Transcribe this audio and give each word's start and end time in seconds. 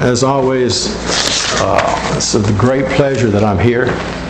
as 0.00 0.22
always, 0.22 0.88
uh, 1.60 2.14
it's 2.16 2.34
a 2.34 2.40
great 2.58 2.86
pleasure 2.86 3.28
that 3.28 3.44
I'm 3.44 3.58
here 3.58 3.86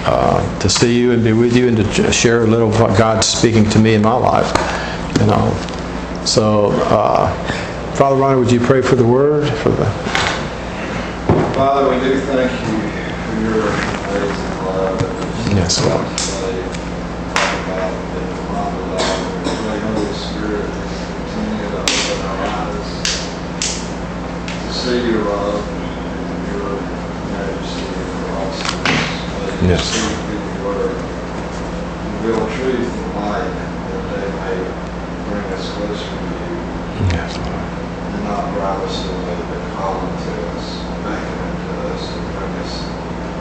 uh, 0.06 0.58
to 0.60 0.68
see 0.68 0.98
you 0.98 1.12
and 1.12 1.22
be 1.22 1.32
with 1.32 1.56
you 1.56 1.68
and 1.68 1.76
to 1.76 2.12
share 2.12 2.42
a 2.42 2.46
little 2.46 2.68
of 2.68 2.80
what 2.80 2.98
God's 2.98 3.26
speaking 3.28 3.68
to 3.70 3.78
me 3.78 3.94
in 3.94 4.02
my 4.02 4.14
life. 4.14 4.50
You 5.20 5.26
know, 5.26 6.22
so 6.24 6.70
uh, 6.86 7.30
Father 7.94 8.16
Ronnie, 8.16 8.38
would 8.40 8.50
you 8.50 8.60
pray 8.60 8.82
for 8.82 8.96
the 8.96 9.04
word? 9.06 9.48
For 9.58 9.68
the 9.70 9.86
Father, 11.54 11.88
we 11.90 12.00
do 12.02 12.18
thank 12.20 12.50
you 12.50 12.78
for 13.26 13.36
your 13.44 13.68
amazing 13.68 14.64
love 14.64 15.00
Yes, 15.54 15.84
Lord. 15.84 16.06
displayed 16.16 16.64
about 17.64 17.92
in 18.16 18.26
the 18.26 18.34
Father 18.48 18.82
love. 18.96 19.20
We 19.44 19.50
pray, 19.60 19.78
Holy 19.78 20.14
Spirit, 20.14 20.66
that 20.66 20.88
you 20.88 21.06
continue 21.20 21.68
to 21.68 21.78
open 21.84 22.18
our 22.24 22.38
eyes 22.48 22.88
to 24.64 24.72
see 24.72 24.98
your 25.10 25.22
love 25.24 25.60
and 25.68 26.40
your 26.48 26.80
majesty 27.28 27.84
and 27.84 28.08
your 28.08 28.30
awesomeness. 28.40 29.12
May 29.36 29.59
you 29.59 29.59
Yes. 29.70 29.86
speak 29.86 30.18
through 30.26 30.42
your 30.50 30.66
word, 30.66 30.98
reveal 32.18 32.42
truth 32.58 32.90
and 32.90 33.14
light 33.14 33.46
that 33.46 34.02
they 34.10 34.26
may 34.42 34.58
bring 35.30 35.46
us 35.54 35.70
closer 35.70 36.10
to 36.10 36.26
you 36.26 36.58
yes, 37.14 37.38
Lord. 37.38 37.54
and 37.54 38.24
not 38.24 38.50
drive 38.54 38.82
us 38.82 38.98
away, 39.06 39.38
but 39.46 39.62
call 39.78 39.94
unto 39.94 40.34
us, 40.58 40.66
beckon 41.06 41.38
unto 41.46 41.70
us, 41.86 42.02
and 42.10 42.26
bring 42.34 42.50
us 42.66 42.74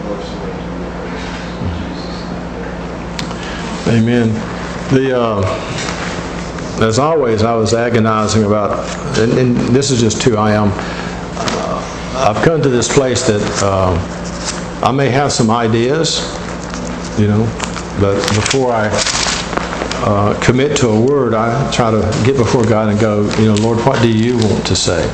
closer 0.06 0.38
into 0.54 0.70
your 0.78 0.94
presence. 1.02 1.66
In 1.66 1.70
Jesus' 1.82 2.22
name. 3.90 3.98
Amen. 3.98 4.28
The, 4.94 5.18
uh, 5.18 6.86
as 6.86 7.00
always, 7.00 7.42
I 7.42 7.56
was 7.56 7.74
agonizing 7.74 8.44
about, 8.44 8.86
and, 9.18 9.34
and 9.34 9.58
this 9.74 9.90
is 9.90 10.00
just 10.00 10.22
who 10.22 10.38
I 10.38 10.52
am. 10.52 10.70
Uh, 10.76 12.30
I've 12.30 12.46
come 12.46 12.62
to 12.62 12.70
this 12.70 12.88
place 12.88 13.26
that 13.26 13.42
uh, 13.64 14.19
I 14.82 14.94
may 14.94 15.10
have 15.10 15.34
some 15.34 15.50
ideas, 15.50 16.22
you 17.20 17.28
know, 17.28 17.44
but 18.00 18.16
before 18.30 18.72
I 18.72 18.90
uh, 20.06 20.40
commit 20.42 20.78
to 20.78 20.88
a 20.88 21.02
word, 21.02 21.34
I 21.34 21.70
try 21.70 21.92
to 21.92 22.00
get 22.26 22.38
before 22.38 22.64
God 22.64 22.88
and 22.88 22.98
go, 22.98 23.30
you 23.40 23.48
know, 23.48 23.56
Lord, 23.56 23.78
what 23.86 24.02
do 24.02 24.10
you 24.10 24.38
want 24.38 24.66
to 24.68 24.78
say? 24.78 25.06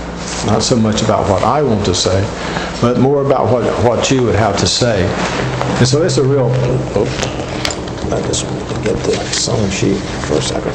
Not 0.45 0.61
so 0.61 0.75
much 0.75 1.01
about 1.01 1.27
what 1.27 1.41
I 1.41 1.63
want 1.63 1.83
to 1.85 1.95
say, 1.95 2.21
but 2.79 2.99
more 2.99 3.25
about 3.25 3.51
what, 3.51 3.63
what 3.83 4.11
you 4.11 4.21
would 4.21 4.35
have 4.35 4.55
to 4.59 4.67
say. 4.67 5.03
And 5.79 5.87
so 5.87 6.03
it's 6.03 6.17
a 6.17 6.23
real, 6.23 6.51
oh, 6.93 8.11
I 8.13 8.21
just 8.27 8.45
want 8.45 8.69
to 8.69 8.75
get 8.83 8.95
the 9.03 9.15
song 9.33 9.67
sheet 9.71 9.97
for 10.27 10.35
a 10.35 10.41
second. 10.43 10.73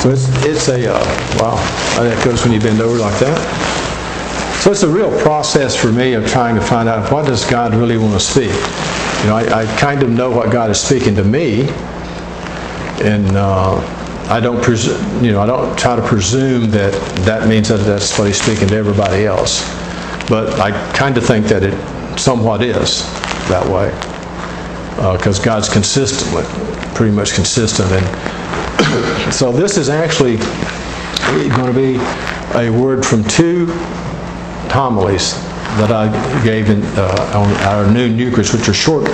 So 0.00 0.10
it's, 0.10 0.28
it's 0.44 0.68
a, 0.68 0.94
uh, 0.94 0.98
wow, 1.40 1.56
that 2.02 2.22
goes 2.22 2.44
when 2.44 2.52
you 2.52 2.60
bend 2.60 2.82
over 2.82 2.98
like 2.98 3.18
that. 3.20 3.79
So 4.60 4.70
it's 4.70 4.82
a 4.82 4.88
real 4.88 5.10
process 5.22 5.74
for 5.74 5.90
me 5.90 6.12
of 6.12 6.26
trying 6.26 6.54
to 6.54 6.60
find 6.60 6.86
out 6.86 7.10
what 7.10 7.24
does 7.24 7.48
God 7.48 7.74
really 7.74 7.96
want 7.96 8.12
to 8.12 8.20
speak. 8.20 8.50
You 8.50 9.26
know, 9.26 9.36
I, 9.36 9.62
I 9.62 9.76
kind 9.78 10.02
of 10.02 10.10
know 10.10 10.30
what 10.30 10.52
God 10.52 10.68
is 10.68 10.78
speaking 10.78 11.14
to 11.14 11.24
me, 11.24 11.62
and 13.00 13.26
uh, 13.38 13.76
I 14.28 14.38
don't 14.38 14.62
presume, 14.62 15.24
you 15.24 15.32
know, 15.32 15.40
I 15.40 15.46
don't 15.46 15.78
try 15.78 15.96
to 15.96 16.02
presume 16.02 16.70
that 16.72 16.92
that 17.24 17.48
means 17.48 17.70
that 17.70 17.78
that's 17.78 18.18
what 18.18 18.26
He's 18.26 18.38
speaking 18.38 18.68
to 18.68 18.76
everybody 18.76 19.24
else. 19.24 19.66
But 20.28 20.60
I 20.60 20.72
kind 20.92 21.16
of 21.16 21.24
think 21.24 21.46
that 21.46 21.62
it 21.62 22.18
somewhat 22.20 22.60
is 22.60 23.02
that 23.48 23.66
way, 23.66 23.88
because 25.16 25.38
God's 25.38 25.70
consistent, 25.70 26.34
with- 26.34 26.94
pretty 26.94 27.16
much 27.16 27.32
consistent, 27.32 27.90
and 27.92 29.32
so 29.32 29.52
this 29.52 29.78
is 29.78 29.88
actually 29.88 30.36
going 31.48 31.64
to 31.64 31.72
be 31.72 31.96
a 32.58 32.68
word 32.68 33.06
from 33.06 33.24
two 33.24 33.66
homilies 34.70 35.34
that 35.78 35.92
I 35.92 36.08
gave 36.44 36.68
in, 36.68 36.82
uh, 36.96 37.32
on 37.34 37.52
our 37.66 37.90
noon 37.90 38.18
Eucharist, 38.18 38.52
which 38.52 38.68
are 38.68 38.74
short. 38.74 39.04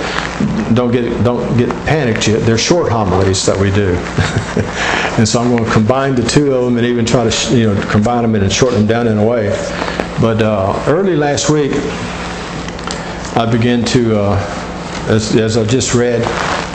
Don't 0.73 0.91
get 0.91 1.23
don't 1.23 1.57
get 1.57 1.69
panicked 1.85 2.27
yet. 2.27 2.41
They're 2.41 2.57
short 2.57 2.91
homilies 2.91 3.45
that 3.45 3.57
we 3.57 3.71
do, 3.71 3.95
and 5.17 5.27
so 5.27 5.39
I'm 5.41 5.49
going 5.49 5.65
to 5.65 5.71
combine 5.71 6.15
the 6.15 6.23
two 6.23 6.53
of 6.53 6.65
them 6.65 6.77
and 6.77 6.85
even 6.85 7.05
try 7.05 7.29
to 7.29 7.55
you 7.55 7.73
know 7.73 7.81
combine 7.89 8.23
them 8.23 8.35
and 8.35 8.51
shorten 8.51 8.79
them 8.79 8.87
down 8.87 9.07
in 9.07 9.17
a 9.17 9.25
way. 9.25 9.49
But 10.19 10.41
uh, 10.41 10.83
early 10.87 11.15
last 11.15 11.49
week, 11.49 11.71
I 13.35 13.45
began 13.45 13.85
to, 13.85 14.19
uh, 14.19 15.05
as, 15.09 15.35
as 15.35 15.57
I 15.57 15.63
just 15.63 15.93
read, 15.93 16.23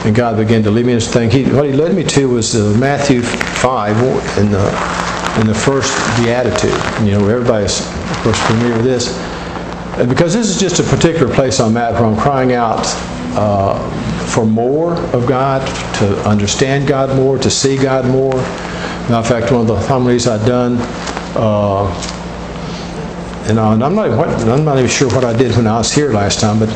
and 0.06 0.14
God 0.14 0.36
began 0.36 0.62
to 0.62 0.70
lead 0.70 0.86
me 0.86 0.92
in 0.92 0.98
this 0.98 1.12
thing. 1.12 1.28
He, 1.28 1.42
what 1.50 1.66
He 1.66 1.72
led 1.72 1.92
me 1.96 2.04
to 2.04 2.28
was 2.28 2.54
uh, 2.54 2.72
Matthew 2.78 3.20
5 3.20 3.96
in 4.38 4.52
the, 4.52 4.64
in 5.40 5.48
the 5.48 5.54
first 5.54 5.92
beatitude. 6.16 6.70
You 7.04 7.18
know, 7.18 7.28
everybody's, 7.28 7.80
course, 8.22 8.38
familiar 8.46 8.76
with 8.76 8.84
this. 8.84 9.18
And 9.98 10.08
because 10.08 10.32
this 10.32 10.48
is 10.48 10.58
just 10.58 10.80
a 10.80 10.84
particular 10.84 11.32
place 11.32 11.60
I'm 11.60 11.76
at 11.76 11.92
where 11.92 12.04
I'm 12.04 12.16
crying 12.16 12.52
out 12.52 12.80
uh, 13.34 13.78
for 14.26 14.46
more 14.46 14.94
of 15.14 15.26
God, 15.26 15.66
to 15.98 16.28
understand 16.28 16.88
God 16.88 17.14
more, 17.16 17.38
to 17.38 17.50
see 17.50 17.76
God 17.76 18.06
more. 18.06 18.34
Now, 19.10 19.18
in 19.18 19.24
fact, 19.24 19.52
one 19.52 19.62
of 19.62 19.66
the 19.66 19.76
homilies 19.76 20.26
I'd 20.26 20.46
done, 20.46 20.76
uh, 21.36 21.86
and 23.48 23.58
uh, 23.58 23.72
and 23.72 23.84
I'm 23.84 23.94
not, 23.94 24.06
even- 24.06 24.48
I'm 24.48 24.64
not 24.64 24.78
even 24.78 24.88
sure 24.88 25.08
what 25.10 25.24
I 25.24 25.36
did 25.36 25.56
when 25.56 25.66
I 25.66 25.78
was 25.78 25.92
here 25.92 26.12
last 26.12 26.40
time, 26.40 26.58
but 26.58 26.70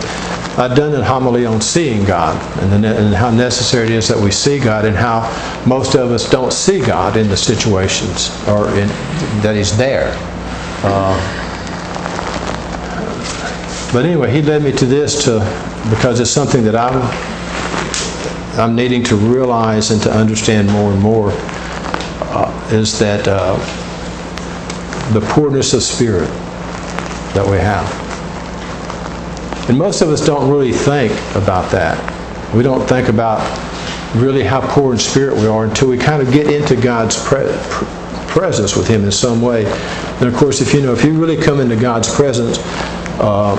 I'd 0.58 0.74
done 0.74 0.94
a 0.94 1.04
homily 1.04 1.46
on 1.46 1.60
seeing 1.60 2.04
God 2.04 2.34
and, 2.62 2.82
the 2.82 2.88
and 2.88 3.14
how 3.14 3.30
necessary 3.30 3.84
it 3.84 3.90
is 3.92 4.08
that 4.08 4.18
we 4.18 4.30
see 4.30 4.58
God 4.58 4.84
and 4.84 4.96
how 4.96 5.20
most 5.66 5.94
of 5.94 6.10
us 6.10 6.28
don't 6.28 6.52
see 6.52 6.80
God 6.80 7.16
in 7.16 7.28
the 7.28 7.36
situations 7.36 8.30
or 8.48 8.68
in, 8.70 8.88
that 9.42 9.54
He's 9.54 9.76
there. 9.76 10.14
Uh, 10.84 11.42
But 13.92 14.04
anyway, 14.04 14.30
He 14.30 14.42
led 14.42 14.62
me 14.62 14.72
to 14.72 14.84
this 14.84 15.24
to, 15.24 15.38
because 15.88 16.20
it's 16.20 16.30
something 16.30 16.64
that 16.64 16.76
I'm, 16.76 17.00
I'm 18.60 18.74
needing 18.74 19.02
to 19.04 19.16
realize 19.16 19.90
and 19.90 20.02
to 20.02 20.12
understand 20.12 20.68
more 20.68 20.92
and 20.92 21.00
more, 21.00 21.30
uh, 21.32 22.68
is 22.72 22.98
that 22.98 23.26
uh, 23.26 23.56
the 25.14 25.20
poorness 25.30 25.72
of 25.72 25.82
spirit 25.82 26.28
that 27.32 27.46
we 27.48 27.56
have. 27.56 27.86
And 29.70 29.78
most 29.78 30.02
of 30.02 30.10
us 30.10 30.24
don't 30.26 30.50
really 30.50 30.72
think 30.72 31.12
about 31.34 31.70
that. 31.70 31.96
We 32.54 32.62
don't 32.62 32.86
think 32.86 33.08
about 33.08 33.40
really 34.16 34.42
how 34.42 34.60
poor 34.60 34.92
in 34.92 34.98
spirit 34.98 35.36
we 35.36 35.46
are 35.46 35.64
until 35.64 35.88
we 35.88 35.96
kind 35.96 36.20
of 36.20 36.32
get 36.32 36.50
into 36.50 36.76
God's 36.76 37.16
pre- 37.24 37.56
presence 38.28 38.76
with 38.76 38.88
Him 38.88 39.04
in 39.04 39.12
some 39.12 39.40
way. 39.40 39.64
And 40.18 40.24
of 40.24 40.34
course, 40.34 40.60
if 40.60 40.72
you 40.72 40.82
know, 40.82 40.92
if 40.92 41.04
you 41.04 41.12
really 41.12 41.36
come 41.36 41.60
into 41.60 41.76
God's 41.76 42.12
presence, 42.14 42.58
um, 43.20 43.58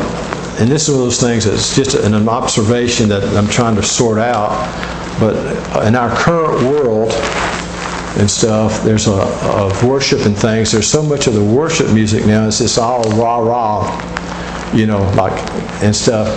and 0.59 0.69
this 0.69 0.87
is 0.87 0.89
one 0.89 0.99
of 0.99 1.05
those 1.05 1.19
things 1.19 1.45
that's 1.45 1.75
just 1.75 1.95
an, 1.95 2.13
an 2.13 2.27
observation 2.27 3.09
that 3.09 3.23
I'm 3.37 3.47
trying 3.47 3.75
to 3.75 3.83
sort 3.83 4.17
out. 4.17 4.49
But 5.19 5.35
in 5.85 5.95
our 5.95 6.15
current 6.15 6.63
world, 6.63 7.11
and 8.17 8.29
stuff. 8.29 8.83
There's 8.83 9.07
a 9.07 9.13
of 9.13 9.83
worship 9.83 10.25
and 10.25 10.35
things. 10.35 10.71
There's 10.71 10.89
so 10.89 11.03
much 11.03 11.27
of 11.27 11.35
the 11.35 11.43
worship 11.43 11.91
music 11.93 12.25
now. 12.25 12.47
It's 12.47 12.57
just 12.57 12.79
all 12.79 13.03
rah 13.11 13.37
rah, 13.37 14.73
you 14.73 14.87
know, 14.87 14.99
like 15.11 15.33
and 15.83 15.95
stuff. 15.95 16.27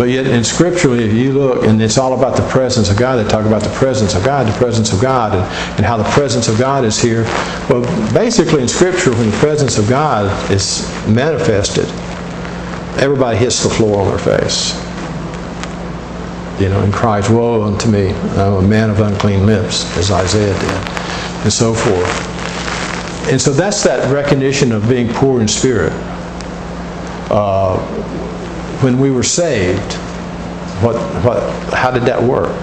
But 0.00 0.08
yet 0.08 0.26
in 0.26 0.42
scripturally, 0.44 1.04
if 1.04 1.12
you 1.12 1.34
look, 1.34 1.66
and 1.66 1.82
it's 1.82 1.98
all 1.98 2.18
about 2.18 2.34
the 2.34 2.48
presence 2.48 2.88
of 2.88 2.96
God. 2.96 3.16
They 3.22 3.30
talk 3.30 3.44
about 3.44 3.60
the 3.60 3.68
presence 3.74 4.14
of 4.14 4.24
God, 4.24 4.46
the 4.46 4.56
presence 4.56 4.94
of 4.94 5.00
God, 5.02 5.34
and, 5.34 5.42
and 5.76 5.84
how 5.84 5.98
the 5.98 6.08
presence 6.08 6.48
of 6.48 6.58
God 6.58 6.86
is 6.86 6.98
here. 6.98 7.24
Well, 7.68 7.82
basically 8.14 8.62
in 8.62 8.68
scripture, 8.68 9.10
when 9.10 9.30
the 9.30 9.36
presence 9.36 9.76
of 9.76 9.90
God 9.90 10.50
is 10.50 10.88
manifested, 11.06 11.84
everybody 12.98 13.36
hits 13.36 13.62
the 13.62 13.68
floor 13.68 14.00
on 14.00 14.08
their 14.08 14.18
face 14.18 14.72
you 16.58 16.70
know, 16.70 16.80
and 16.80 16.94
cries, 16.94 17.28
Woe 17.28 17.62
unto 17.64 17.90
me, 17.90 18.08
I'm 18.08 18.54
a 18.54 18.62
man 18.62 18.88
of 18.88 19.00
unclean 19.00 19.44
lips, 19.44 19.84
as 19.98 20.10
Isaiah 20.10 20.54
did, 20.54 20.88
and 21.42 21.52
so 21.52 21.74
forth. 21.74 23.28
And 23.30 23.38
so 23.38 23.52
that's 23.52 23.84
that 23.84 24.10
recognition 24.10 24.72
of 24.72 24.88
being 24.88 25.12
poor 25.12 25.42
in 25.42 25.48
spirit. 25.48 25.92
Uh, 27.30 27.76
when 28.82 28.98
we 28.98 29.10
were 29.10 29.22
saved, 29.22 29.94
what, 30.82 30.96
what, 31.24 31.42
how 31.74 31.90
did 31.90 32.04
that 32.04 32.22
work? 32.22 32.54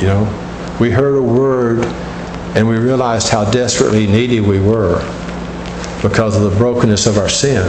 You 0.00 0.08
know, 0.08 0.76
we 0.80 0.90
heard 0.90 1.16
a 1.16 1.22
word 1.22 1.84
and 2.54 2.68
we 2.68 2.76
realized 2.78 3.28
how 3.28 3.50
desperately 3.50 4.06
needy 4.06 4.40
we 4.40 4.60
were 4.60 5.00
because 6.02 6.36
of 6.36 6.50
the 6.50 6.56
brokenness 6.56 7.06
of 7.06 7.18
our 7.18 7.28
sin. 7.28 7.66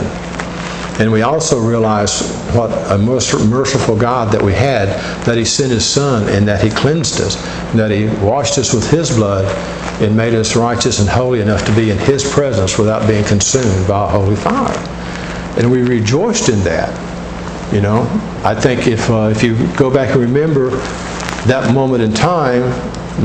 And 0.99 1.11
we 1.11 1.21
also 1.21 1.59
realized 1.59 2.23
what 2.55 2.71
a 2.91 2.97
merc- 2.97 3.45
merciful 3.47 3.95
God 3.95 4.31
that 4.33 4.41
we 4.41 4.53
had, 4.53 4.87
that 5.25 5.37
He 5.37 5.45
sent 5.45 5.71
His 5.71 5.85
Son 5.85 6.27
and 6.29 6.47
that 6.47 6.63
He 6.63 6.69
cleansed 6.69 7.21
us, 7.21 7.35
that 7.73 7.91
He 7.91 8.07
washed 8.23 8.57
us 8.57 8.73
with 8.73 8.89
His 8.89 9.15
blood 9.15 9.45
and 10.01 10.15
made 10.15 10.33
us 10.33 10.55
righteous 10.55 10.99
and 10.99 11.09
holy 11.09 11.41
enough 11.41 11.65
to 11.65 11.75
be 11.75 11.89
in 11.91 11.97
His 11.97 12.23
presence 12.31 12.77
without 12.77 13.07
being 13.07 13.23
consumed 13.25 13.87
by 13.87 14.05
a 14.05 14.07
holy 14.07 14.35
fire. 14.35 14.96
And 15.57 15.71
we 15.71 15.81
rejoiced 15.81 16.49
in 16.49 16.59
that. 16.61 16.93
You 17.73 17.81
know, 17.81 18.03
I 18.45 18.55
think 18.55 18.87
if, 18.87 19.09
uh, 19.09 19.29
if 19.29 19.43
you 19.43 19.55
go 19.75 19.91
back 19.91 20.11
and 20.11 20.21
remember 20.21 20.69
that 21.47 21.73
moment 21.73 22.01
in 22.01 22.13
time, 22.13 22.63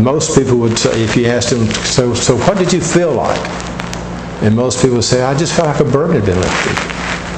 most 0.03 0.37
people 0.37 0.57
would 0.59 0.77
say, 0.79 1.03
if 1.03 1.17
you 1.17 1.27
asked 1.27 1.51
them, 1.51 1.67
so, 1.85 2.15
so 2.15 2.37
what 2.37 2.59
did 2.59 2.73
you 2.73 2.81
feel 2.81 3.13
like? 3.13 3.41
And 4.43 4.57
most 4.57 4.83
people 4.83 5.01
say, 5.03 5.23
I 5.23 5.37
just 5.39 5.55
felt 5.55 5.69
like 5.69 5.81
a 5.81 5.85
burden 5.91 6.17
had 6.17 6.27
been 6.27 6.41
lifted. 6.41 6.73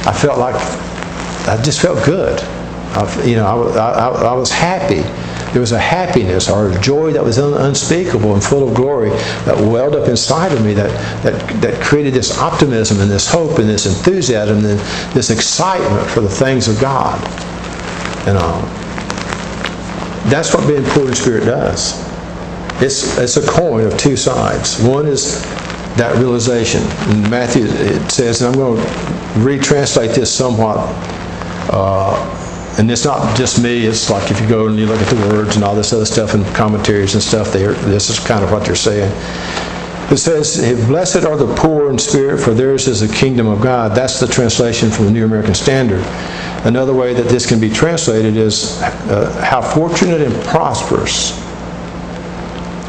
I 0.08 0.12
felt 0.12 0.38
like, 0.38 0.55
I 1.46 1.61
just 1.62 1.82
felt 1.82 2.02
good. 2.06 2.41
I, 2.94 3.25
you 3.25 3.37
know, 3.37 3.70
I, 3.73 3.91
I 3.91 4.08
I 4.08 4.35
was 4.35 4.50
happy. 4.50 5.02
There 5.54 5.60
was 5.60 5.70
a 5.70 5.78
happiness 5.78 6.50
or 6.50 6.72
a 6.72 6.80
joy 6.80 7.12
that 7.12 7.22
was 7.22 7.38
unspeakable 7.38 8.34
and 8.34 8.42
full 8.42 8.68
of 8.68 8.74
glory 8.74 9.10
that 9.46 9.56
welled 9.56 9.94
up 9.94 10.08
inside 10.08 10.50
of 10.50 10.64
me 10.64 10.74
that, 10.74 10.90
that, 11.22 11.62
that 11.62 11.80
created 11.80 12.12
this 12.12 12.36
optimism 12.38 13.00
and 13.00 13.08
this 13.08 13.30
hope 13.30 13.60
and 13.60 13.68
this 13.68 13.86
enthusiasm 13.86 14.58
and 14.58 14.80
this 15.14 15.30
excitement 15.30 16.10
for 16.10 16.22
the 16.22 16.28
things 16.28 16.66
of 16.66 16.80
God. 16.80 17.20
And 18.26 18.36
um, 18.36 18.62
that's 20.28 20.52
what 20.52 20.66
being 20.66 20.82
poor 20.86 21.06
in 21.06 21.14
spirit 21.14 21.44
does. 21.44 22.02
It's, 22.82 23.16
it's 23.16 23.36
a 23.36 23.46
coin 23.48 23.86
of 23.86 23.96
two 23.96 24.16
sides. 24.16 24.82
One 24.82 25.06
is 25.06 25.40
that 25.96 26.16
realization. 26.18 26.82
In 27.10 27.30
Matthew, 27.30 27.66
it 27.66 28.10
says, 28.10 28.42
and 28.42 28.52
I'm 28.52 28.58
going 28.58 28.82
to 28.82 28.90
retranslate 29.38 30.16
this 30.16 30.34
somewhat, 30.34 30.78
uh, 31.70 32.33
and 32.78 32.90
it's 32.90 33.04
not 33.04 33.36
just 33.36 33.62
me, 33.62 33.86
it's 33.86 34.10
like 34.10 34.30
if 34.30 34.40
you 34.40 34.48
go 34.48 34.66
and 34.66 34.76
you 34.76 34.86
look 34.86 35.00
at 35.00 35.08
the 35.08 35.28
words 35.28 35.54
and 35.54 35.64
all 35.64 35.74
this 35.74 35.92
other 35.92 36.04
stuff 36.04 36.34
and 36.34 36.44
commentaries 36.54 37.14
and 37.14 37.22
stuff 37.22 37.52
this 37.52 38.10
is 38.10 38.18
kind 38.18 38.42
of 38.42 38.50
what 38.50 38.64
they're 38.64 38.74
saying. 38.74 39.12
It 40.10 40.18
says, 40.18 40.86
Blessed 40.86 41.24
are 41.24 41.36
the 41.36 41.54
poor 41.54 41.90
in 41.90 41.98
spirit, 41.98 42.38
for 42.38 42.52
theirs 42.52 42.88
is 42.88 43.00
the 43.00 43.14
kingdom 43.14 43.46
of 43.46 43.62
God. 43.62 43.96
That's 43.96 44.20
the 44.20 44.26
translation 44.26 44.90
from 44.90 45.06
the 45.06 45.10
New 45.10 45.24
American 45.24 45.54
Standard. 45.54 46.04
Another 46.66 46.92
way 46.92 47.14
that 47.14 47.28
this 47.28 47.46
can 47.46 47.58
be 47.58 47.70
translated 47.70 48.36
is, 48.36 48.82
uh, 48.82 49.40
How 49.48 49.62
fortunate 49.62 50.20
and 50.20 50.34
prosperous 50.44 51.40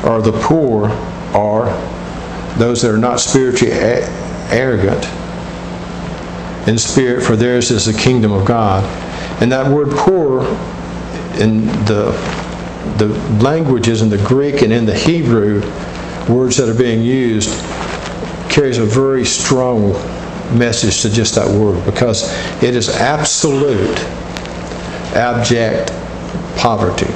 are 0.03 0.21
the 0.21 0.33
poor 0.41 0.89
are 1.33 1.67
those 2.57 2.81
that 2.81 2.91
are 2.91 2.97
not 2.97 3.19
spiritually 3.19 3.73
a- 3.73 4.07
arrogant 4.51 5.05
in 6.67 6.77
spirit, 6.77 7.23
for 7.23 7.35
theirs 7.35 7.71
is 7.71 7.85
the 7.85 7.93
kingdom 7.93 8.31
of 8.31 8.45
God. 8.45 8.83
And 9.41 9.51
that 9.51 9.69
word 9.71 9.89
poor 9.91 10.41
in 11.39 11.65
the, 11.85 12.11
the 12.97 13.07
languages 13.41 14.01
in 14.01 14.09
the 14.09 14.17
Greek 14.19 14.61
and 14.61 14.71
in 14.71 14.85
the 14.85 14.95
Hebrew, 14.97 15.61
words 16.29 16.57
that 16.57 16.69
are 16.69 16.77
being 16.77 17.01
used, 17.01 17.49
carries 18.49 18.77
a 18.77 18.85
very 18.85 19.25
strong 19.25 19.93
message 20.57 21.01
to 21.01 21.09
just 21.09 21.35
that 21.35 21.47
word 21.47 21.83
because 21.85 22.31
it 22.63 22.75
is 22.75 22.89
absolute, 22.89 23.99
abject 25.15 25.91
poverty 26.57 27.13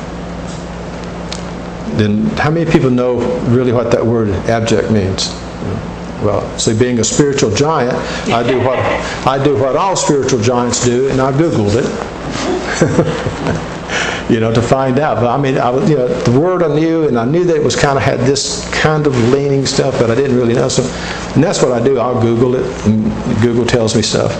then 1.99 2.25
how 2.37 2.49
many 2.49 2.69
people 2.69 2.89
know 2.89 3.19
really 3.49 3.71
what 3.71 3.91
that 3.91 4.05
word 4.05 4.29
abject 4.49 4.91
means? 4.91 5.29
Well, 6.23 6.57
see, 6.57 6.77
being 6.77 6.99
a 6.99 7.03
spiritual 7.03 7.53
giant, 7.53 7.93
I 8.29 8.45
do 8.47 8.59
what 8.59 8.79
I 9.25 9.41
do 9.41 9.57
what 9.57 9.75
all 9.75 9.95
spiritual 9.95 10.41
giants 10.41 10.83
do, 10.83 11.09
and 11.09 11.21
I 11.21 11.31
googled 11.31 11.75
it. 11.75 12.08
you 14.29 14.39
know, 14.39 14.53
to 14.53 14.61
find 14.61 14.99
out. 14.99 15.15
But 15.17 15.27
I 15.27 15.37
mean, 15.41 15.57
I, 15.57 15.69
was- 15.69 15.89
you 15.89 15.97
know, 15.97 16.07
the 16.07 16.39
word 16.39 16.63
I 16.63 16.73
knew, 16.73 17.07
and 17.07 17.17
I 17.17 17.25
knew 17.25 17.43
that 17.45 17.55
it 17.55 17.63
was 17.63 17.75
kind 17.75 17.97
of 17.97 18.03
had 18.03 18.19
this 18.21 18.69
kind 18.73 19.05
of 19.07 19.15
leaning 19.29 19.65
stuff, 19.65 19.97
but 19.99 20.09
I 20.11 20.15
didn't 20.15 20.37
really 20.37 20.53
know. 20.53 20.69
So, 20.69 20.83
and 21.33 21.43
that's 21.43 21.61
what 21.61 21.71
I 21.71 21.83
do. 21.83 21.99
I'll 21.99 22.21
Google 22.21 22.55
it, 22.55 22.85
and 22.85 23.11
Google 23.41 23.65
tells 23.65 23.95
me 23.95 24.01
stuff. 24.01 24.31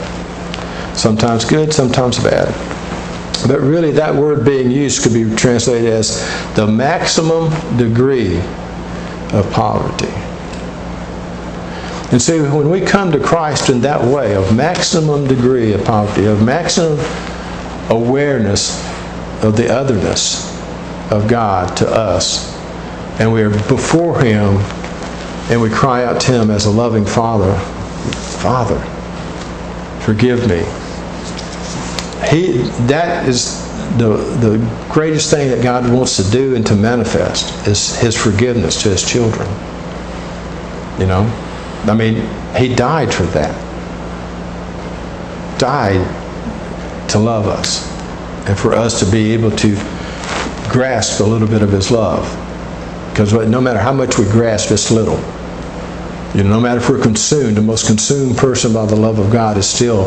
Sometimes 0.98 1.46
good, 1.46 1.74
sometimes 1.74 2.22
bad. 2.22 2.48
But 3.48 3.62
really, 3.62 3.92
that 3.92 4.14
word 4.14 4.44
being 4.46 4.70
used 4.70 5.02
could 5.02 5.14
be 5.14 5.34
translated 5.36 5.90
as 5.92 6.20
the 6.56 6.68
maximum 6.68 7.50
degree 7.78 8.38
of 9.32 9.50
poverty. 9.54 10.12
And 12.12 12.20
see, 12.22 12.42
when 12.42 12.70
we 12.70 12.82
come 12.82 13.12
to 13.12 13.20
Christ 13.20 13.70
in 13.70 13.82
that 13.82 14.04
way 14.04 14.36
of 14.36 14.54
maximum 14.56 15.28
degree 15.28 15.74
of 15.74 15.86
poverty, 15.86 16.26
of 16.26 16.44
maximum 16.44 16.98
awareness 17.90 18.78
of 19.44 19.58
the 19.58 19.70
otherness 19.70 20.46
of 21.12 21.28
God 21.28 21.76
to 21.78 21.90
us, 21.90 22.56
and 23.20 23.32
we 23.34 23.42
are 23.42 23.50
before 23.50 24.22
Him 24.22 24.58
and 25.50 25.60
we 25.60 25.70
cry 25.70 26.06
out 26.06 26.22
to 26.22 26.32
Him 26.32 26.52
as 26.52 26.66
a 26.66 26.70
loving 26.70 27.06
Father, 27.06 27.56
Father, 28.40 28.80
forgive 30.02 30.48
me. 30.48 30.60
He, 32.30 32.60
that 32.86 33.28
is 33.28 33.68
the, 33.98 34.18
the 34.40 34.58
greatest 34.90 35.32
thing 35.32 35.50
that 35.50 35.64
God 35.64 35.92
wants 35.92 36.18
to 36.18 36.32
do 36.32 36.56
and 36.56 36.66
to 36.68 36.76
manifest 36.76 37.68
is 37.68 37.98
His 38.00 38.16
forgiveness 38.16 38.84
to 38.84 38.90
His 38.90 39.10
children. 39.10 39.48
You 41.00 41.08
know? 41.08 41.24
I 41.86 41.96
mean, 41.96 42.30
He 42.56 42.76
died 42.76 43.12
for 43.12 43.24
that. 43.24 43.66
Died 45.60 46.19
to 47.10 47.20
love 47.20 47.48
us 47.48 47.90
and 48.48 48.58
for 48.58 48.74
us 48.74 49.00
to 49.00 49.12
be 49.12 49.34
able 49.34 49.52
to 49.52 49.76
grasp 50.70 51.20
a 51.20 51.24
little 51.24 51.48
bit 51.48 51.62
of 51.62 51.72
His 51.72 51.92
love. 51.92 52.26
Because 53.12 53.34
no 53.34 53.60
matter 53.60 53.80
how 53.80 53.94
much 53.94 54.18
we 54.18 54.26
grasp, 54.26 54.72
it's 54.72 54.92
little. 54.92 55.20
You 56.36 56.44
know, 56.44 56.52
no 56.52 56.60
matter 56.60 56.80
if 56.80 56.90
we're 56.90 57.02
consumed, 57.02 57.58
the 57.58 57.62
most 57.62 57.88
consumed 57.88 58.38
person 58.38 58.72
by 58.72 58.86
the 58.86 58.96
love 58.96 59.18
of 59.20 59.32
God 59.32 59.58
is 59.58 59.68
still 59.68 60.06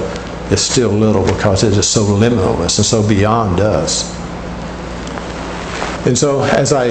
is 0.52 0.60
still 0.60 0.90
little 0.90 1.25
because 1.25 1.64
it 1.64 1.76
is 1.76 1.88
so 1.88 2.02
limitless 2.02 2.78
and 2.78 2.87
so 2.87 3.06
beyond 3.06 3.60
us. 3.60 4.12
And 6.06 6.16
so, 6.19 6.43
as 6.43 6.72
I 6.72 6.88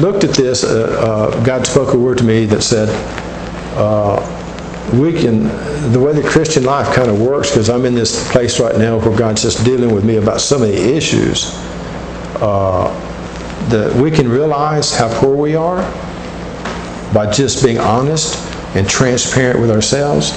looked 0.00 0.22
at 0.24 0.30
this, 0.34 0.64
uh, 0.64 1.32
uh, 1.34 1.44
God 1.44 1.66
spoke 1.66 1.94
a 1.94 1.98
word 1.98 2.18
to 2.18 2.24
me 2.24 2.44
that 2.46 2.62
said, 2.62 2.88
uh, 3.76 4.20
"We 4.92 5.12
can." 5.12 5.44
The 5.92 6.00
way 6.00 6.12
the 6.12 6.28
Christian 6.28 6.64
life 6.64 6.94
kind 6.94 7.10
of 7.10 7.20
works, 7.20 7.50
because 7.50 7.70
I'm 7.70 7.84
in 7.84 7.94
this 7.94 8.30
place 8.30 8.60
right 8.60 8.76
now 8.76 8.98
where 8.98 9.16
God's 9.16 9.42
just 9.42 9.64
dealing 9.64 9.94
with 9.94 10.04
me 10.04 10.16
about 10.16 10.40
so 10.40 10.58
many 10.58 10.74
issues. 10.74 11.52
Uh, 12.40 12.94
that 13.68 13.94
we 13.94 14.10
can 14.10 14.28
realize 14.28 14.94
how 14.94 15.08
poor 15.20 15.36
we 15.36 15.54
are 15.54 15.82
by 17.12 17.30
just 17.30 17.62
being 17.62 17.78
honest 17.78 18.36
and 18.74 18.88
transparent 18.88 19.60
with 19.60 19.70
ourselves. 19.70 20.32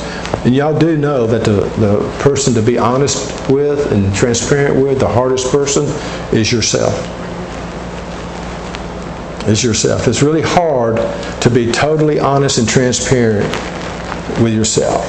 And 0.45 0.55
y'all 0.55 0.77
do 0.77 0.97
know 0.97 1.27
that 1.27 1.43
the, 1.43 1.61
the 1.79 2.17
person 2.19 2.53
to 2.55 2.61
be 2.61 2.77
honest 2.77 3.49
with 3.49 3.91
and 3.91 4.13
transparent 4.15 4.81
with, 4.81 4.99
the 4.99 5.07
hardest 5.07 5.51
person, 5.51 5.85
is 6.35 6.51
yourself. 6.51 6.93
Is 9.47 9.63
yourself. 9.63 10.07
It's 10.07 10.21
really 10.21 10.41
hard 10.41 10.97
to 11.41 11.49
be 11.49 11.71
totally 11.71 12.19
honest 12.19 12.57
and 12.57 12.67
transparent 12.67 13.45
with 14.39 14.53
yourself. 14.53 15.05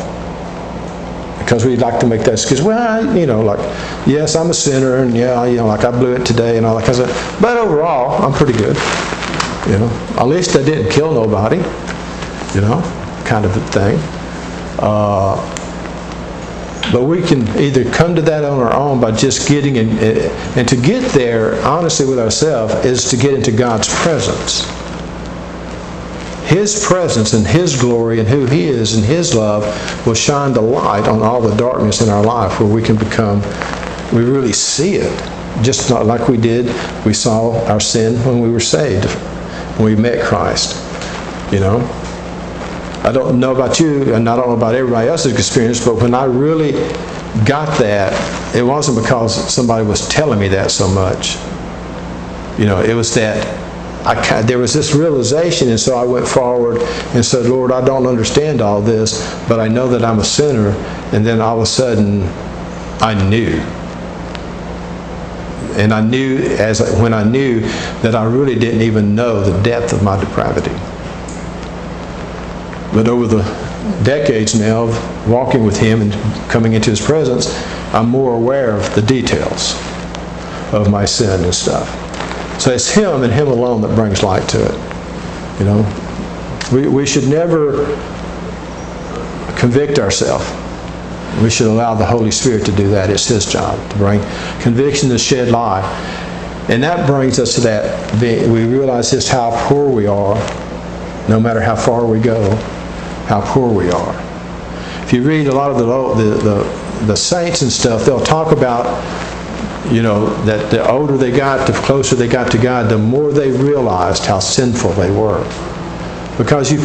Because 1.39 1.65
we 1.65 1.77
like 1.77 1.99
to 2.01 2.07
make 2.07 2.23
that 2.23 2.33
excuse, 2.33 2.63
well, 2.63 2.79
I- 2.79 3.15
you 3.19 3.27
know, 3.27 3.41
like, 3.41 3.59
yes, 4.07 4.37
I'm 4.37 4.51
a 4.51 4.55
sinner, 4.55 4.97
and 4.99 5.15
yeah, 5.17 5.45
you 5.45 5.57
know, 5.57 5.67
like 5.67 5.85
I 5.85 5.91
blew 5.91 6.15
it 6.15 6.25
today 6.25 6.57
and 6.57 6.65
all 6.65 6.77
that 6.77 6.87
kind 6.87 6.99
of 7.01 7.11
stuff. 7.11 7.39
But 7.41 7.57
overall, 7.57 8.23
I'm 8.23 8.33
pretty 8.33 8.55
good. 8.55 8.77
You 9.69 9.79
know, 9.79 9.91
at 10.19 10.27
least 10.29 10.57
I 10.57 10.63
didn't 10.63 10.91
kill 10.91 11.13
nobody, 11.13 11.59
you 12.55 12.61
know, 12.61 12.81
kind 13.25 13.45
of 13.45 13.57
a 13.57 13.61
thing. 13.71 13.99
Uh, 14.79 15.37
but 16.91 17.05
we 17.05 17.23
can 17.23 17.47
either 17.59 17.85
come 17.91 18.15
to 18.17 18.23
that 18.23 18.45
on 18.45 18.59
our 18.61 18.73
own 18.75 19.01
by 19.01 19.13
just 19.13 19.49
getting 19.49 19.77
in, 19.77 19.99
and 20.57 20.69
to 20.69 20.77
get 20.77 21.13
there 21.13 21.55
honestly 21.65 22.07
with 22.07 22.19
ourselves 22.19 22.75
is 22.85 23.09
to 23.11 23.17
get 23.17 23.35
into 23.35 23.53
God's 23.53 23.89
presence. 23.89 24.67
His 26.53 26.85
presence 26.85 27.33
and 27.33 27.47
His 27.47 27.81
glory 27.81 28.21
and 28.21 28.29
who 28.29 28.45
He 28.45 28.65
is 28.69 28.95
and 28.95 29.03
His 29.03 29.35
love 29.35 29.65
will 30.07 30.13
shine 30.13 30.53
the 30.53 30.61
light 30.61 31.09
on 31.09 31.23
all 31.23 31.41
the 31.41 31.57
darkness 31.57 32.03
in 32.03 32.11
our 32.11 32.23
life 32.23 32.61
where 32.61 32.69
we 32.69 32.83
can 32.83 32.97
become, 32.97 33.41
we 34.13 34.23
really 34.23 34.53
see 34.53 34.97
it. 34.97 35.11
Just 35.63 35.89
not 35.89 36.05
like 36.05 36.29
we 36.29 36.37
did, 36.37 36.67
we 37.07 37.15
saw 37.15 37.59
our 37.69 37.81
sin 37.81 38.23
when 38.27 38.41
we 38.41 38.51
were 38.51 38.61
saved, 38.61 39.07
when 39.79 39.87
we 39.87 39.97
met 39.97 40.23
Christ. 40.23 40.77
You 41.51 41.61
know? 41.61 41.79
I 43.03 43.13
don't 43.13 43.41
know 43.41 43.55
about 43.55 43.81
you, 43.81 44.15
and 44.15 44.29
I 44.29 44.37
don't 44.37 44.49
know 44.49 44.57
about 44.57 44.75
everybody 44.75 45.09
else's 45.09 45.33
experience, 45.33 45.83
but 45.83 45.97
when 45.97 46.13
I 46.13 46.25
really 46.25 46.73
got 47.47 47.79
that, 47.79 48.13
it 48.55 48.63
wasn't 48.63 48.99
because 49.03 49.35
somebody 49.51 49.87
was 49.87 50.07
telling 50.09 50.39
me 50.39 50.49
that 50.49 50.71
so 50.71 50.87
much. 50.87 51.37
You 52.59 52.67
know, 52.67 52.83
it 52.83 52.93
was 52.93 53.15
that 53.15 53.62
I, 54.05 54.43
there 54.43 54.59
was 54.59 54.75
this 54.75 54.95
realization, 54.95 55.69
and 55.69 55.79
so 55.79 55.97
I 55.97 56.05
went 56.05 56.27
forward 56.27 56.83
and 57.15 57.25
said, 57.25 57.47
Lord, 57.47 57.71
I 57.71 57.85
don't 57.85 58.07
understand 58.07 58.61
all 58.61 58.81
this, 58.81 59.33
but 59.49 59.61
I 59.61 59.69
know 59.69 59.87
that 59.89 60.05
I'm 60.05 60.19
a 60.19 60.25
sinner. 60.25 60.71
And 61.13 61.25
then 61.25 61.41
all 61.41 61.59
of 61.59 61.63
a 61.63 61.67
sudden, 61.67 62.23
I 63.01 63.15
knew. 63.29 63.61
And 65.81 65.95
I 65.95 66.01
knew, 66.01 66.39
as 66.59 66.81
when 67.01 67.15
I 67.15 67.23
knew, 67.23 67.61
that 68.01 68.17
I 68.17 68.25
really 68.25 68.59
didn't 68.59 68.83
even 68.83 69.15
know 69.15 69.41
the 69.41 69.63
depth 69.63 69.93
of 69.93 70.03
my 70.03 70.19
depravity. 70.19 70.75
But 72.93 73.09
over 73.09 73.27
the 73.27 73.43
decades 74.03 74.59
now 74.59 74.85
of 74.85 75.29
walking 75.29 75.65
with 75.65 75.79
Him 75.79 76.03
and 76.03 76.13
coming 76.51 76.73
into 76.73 76.91
His 76.91 77.01
presence, 77.01 77.55
I'm 77.95 78.09
more 78.09 78.35
aware 78.35 78.77
of 78.77 78.95
the 78.97 79.03
details 79.03 79.75
of 80.73 80.91
my 80.91 81.05
sin 81.05 81.45
and 81.45 81.55
stuff. 81.55 82.02
So 82.63 82.71
it's 82.71 82.89
Him 82.89 83.25
and 83.25 83.33
Him 83.33 83.49
alone 83.49 83.81
that 83.81 83.93
brings 83.97 84.23
light 84.23 84.49
to 84.51 84.65
it. 84.65 85.59
You 85.59 85.65
know, 85.65 86.69
we, 86.73 86.87
we 86.87 87.05
should 87.05 87.27
never 87.27 87.87
convict 89.59 89.99
ourselves. 89.99 90.49
We 91.43 91.51
should 91.51 91.67
allow 91.67 91.97
the 91.97 92.07
Holy 92.07 92.31
Spirit 92.31 92.65
to 92.67 92.73
do 92.77 92.89
that. 92.91 93.11
It's 93.11 93.27
His 93.27 93.47
job 93.51 93.91
to 93.91 93.97
bring 93.97 94.21
conviction 94.61 95.09
to 95.09 95.19
shed 95.19 95.49
light. 95.49 95.83
And 96.69 96.81
that 96.85 97.05
brings 97.05 97.41
us 97.41 97.57
to 97.57 97.63
that. 97.63 98.23
We 98.23 98.65
realize 98.65 99.11
just 99.11 99.29
how 99.29 99.51
poor 99.67 99.91
we 99.91 100.07
are, 100.07 100.37
no 101.29 101.41
matter 101.41 101.61
how 101.61 101.75
far 101.75 102.07
we 102.07 102.21
go, 102.21 102.55
how 103.27 103.41
poor 103.45 103.73
we 103.73 103.91
are. 103.91 104.15
If 105.03 105.13
you 105.13 105.25
read 105.25 105.49
a 105.49 105.53
lot 105.53 105.73
of 105.73 105.79
the, 105.79 105.85
the, 106.15 106.35
the, 106.37 107.07
the 107.07 107.17
saints 107.17 107.63
and 107.63 107.73
stuff, 107.73 108.05
they'll 108.05 108.23
talk 108.23 108.53
about, 108.53 108.87
you 109.91 110.03
know, 110.03 110.27
that 110.45 110.71
the 110.71 110.89
older 110.89 111.17
they 111.17 111.31
got, 111.31 111.67
the 111.67 111.73
closer 111.73 112.15
they 112.15 112.29
got 112.29 112.51
to 112.53 112.59
God, 112.59 112.89
the 112.89 112.99
more 112.99 113.33
they 113.33 113.51
realized 113.51 114.25
how 114.25 114.39
sinful 114.39 114.93
they 114.93 115.11
were. 115.11 115.43
Because 116.39 116.73
you, 116.73 116.81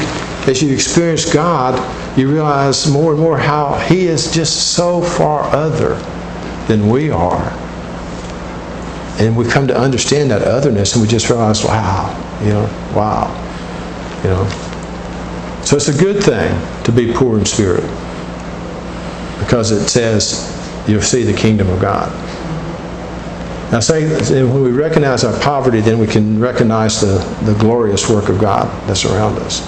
as 0.50 0.62
you 0.62 0.74
experience 0.74 1.32
God, 1.32 1.78
you 2.18 2.32
realize 2.32 2.90
more 2.90 3.12
and 3.12 3.22
more 3.22 3.38
how 3.38 3.76
He 3.88 4.08
is 4.08 4.34
just 4.34 4.74
so 4.74 5.02
far 5.02 5.44
other 5.56 5.96
than 6.68 6.90
we 6.90 7.12
are. 7.12 7.54
And 9.20 9.36
we 9.36 9.46
come 9.46 9.68
to 9.68 9.78
understand 9.78 10.32
that 10.32 10.42
otherness 10.42 10.94
and 10.94 11.02
we 11.02 11.08
just 11.08 11.30
realize, 11.30 11.64
wow, 11.64 12.40
you 12.42 12.50
know, 12.50 12.64
wow. 12.96 13.28
You 14.24 14.30
know. 14.32 15.64
So 15.64 15.76
it's 15.76 15.88
a 15.88 15.98
good 15.98 16.24
thing 16.24 16.84
to 16.84 16.92
be 16.92 17.14
poor 17.14 17.38
in 17.38 17.46
spirit. 17.46 17.84
Because 19.40 19.72
it 19.72 19.88
says 19.88 20.54
you'll 20.88 21.02
see 21.02 21.24
the 21.24 21.34
kingdom 21.34 21.70
of 21.70 21.80
God. 21.80 22.12
Now, 23.72 23.82
say, 23.82 24.08
when 24.46 24.64
we 24.64 24.72
recognize 24.72 25.26
our 25.26 25.38
poverty, 25.42 25.82
then 25.82 26.00
we 26.00 26.08
can 26.08 26.40
recognize 26.40 27.02
the, 27.02 27.18
the 27.44 27.54
glorious 27.60 28.10
work 28.10 28.30
of 28.30 28.40
God 28.40 28.66
that's 28.88 29.04
around 29.04 29.38
us. 29.40 29.62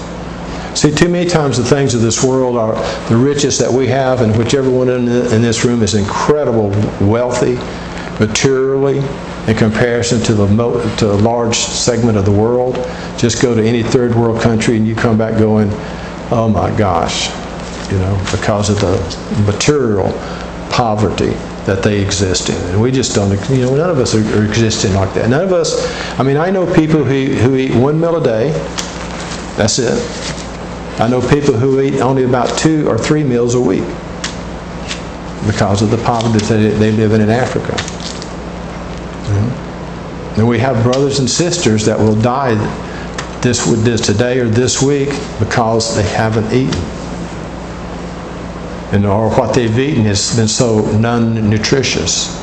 See, 0.78 0.90
too 0.90 1.10
many 1.10 1.28
times 1.28 1.58
the 1.58 1.64
things 1.64 1.94
of 1.94 2.00
this 2.00 2.24
world 2.24 2.56
are 2.56 2.74
the 3.10 3.16
riches 3.16 3.58
that 3.58 3.70
we 3.70 3.88
have, 3.88 4.22
and 4.22 4.34
whichever 4.38 4.70
one 4.70 4.88
in, 4.88 5.06
in 5.06 5.42
this 5.42 5.66
room 5.66 5.82
is 5.82 5.94
incredible 5.94 6.70
wealthy, 7.06 7.56
materially, 8.18 8.98
in 9.46 9.56
comparison 9.56 10.22
to 10.22 10.32
the 10.32 10.46
to 10.98 11.12
a 11.12 11.18
large 11.20 11.56
segment 11.56 12.16
of 12.16 12.24
the 12.24 12.32
world. 12.32 12.76
Just 13.18 13.42
go 13.42 13.54
to 13.54 13.62
any 13.62 13.82
third 13.82 14.14
world 14.14 14.40
country 14.40 14.78
and 14.78 14.86
you 14.86 14.94
come 14.94 15.18
back 15.18 15.38
going, 15.38 15.68
"Oh 16.30 16.48
my 16.48 16.70
gosh," 16.78 17.28
you 17.92 17.98
know, 17.98 18.16
because 18.30 18.70
of 18.70 18.80
the 18.80 19.42
material 19.44 20.10
poverty 20.70 21.34
that 21.66 21.82
they 21.82 22.00
exist 22.00 22.48
in. 22.48 22.56
And 22.70 22.80
we 22.80 22.90
just 22.90 23.14
don't, 23.14 23.30
you 23.50 23.62
know, 23.62 23.76
none 23.76 23.90
of 23.90 23.98
us 23.98 24.14
are, 24.14 24.38
are 24.38 24.44
existing 24.44 24.94
like 24.94 25.12
that. 25.14 25.28
None 25.28 25.44
of 25.44 25.52
us, 25.52 25.86
I 26.18 26.22
mean, 26.22 26.36
I 26.36 26.50
know 26.50 26.66
people 26.74 27.04
who, 27.04 27.26
who 27.26 27.56
eat 27.56 27.74
one 27.74 28.00
meal 28.00 28.16
a 28.16 28.24
day. 28.24 28.50
That's 29.56 29.78
it. 29.78 29.98
I 31.00 31.08
know 31.08 31.20
people 31.28 31.54
who 31.54 31.80
eat 31.80 32.00
only 32.00 32.24
about 32.24 32.58
two 32.58 32.88
or 32.88 32.98
three 32.98 33.24
meals 33.24 33.54
a 33.54 33.60
week 33.60 33.84
because 35.46 35.82
of 35.82 35.90
the 35.90 36.02
poverty 36.04 36.44
that 36.46 36.78
they 36.78 36.92
live 36.92 37.12
in 37.12 37.20
in 37.20 37.30
Africa. 37.30 37.72
Mm-hmm. 39.26 40.40
And 40.40 40.48
we 40.48 40.58
have 40.58 40.82
brothers 40.82 41.18
and 41.18 41.28
sisters 41.28 41.84
that 41.86 41.98
will 41.98 42.14
die 42.14 42.54
this, 43.40 43.64
this 43.82 44.00
today 44.00 44.38
or 44.38 44.48
this 44.48 44.82
week 44.82 45.08
because 45.38 45.96
they 45.96 46.02
haven't 46.02 46.52
eaten. 46.52 46.80
And 48.92 49.06
or 49.06 49.30
what 49.30 49.54
they've 49.54 49.78
eaten 49.78 50.04
has 50.04 50.34
been 50.36 50.48
so 50.48 50.80
non-nutritious. 50.98 52.36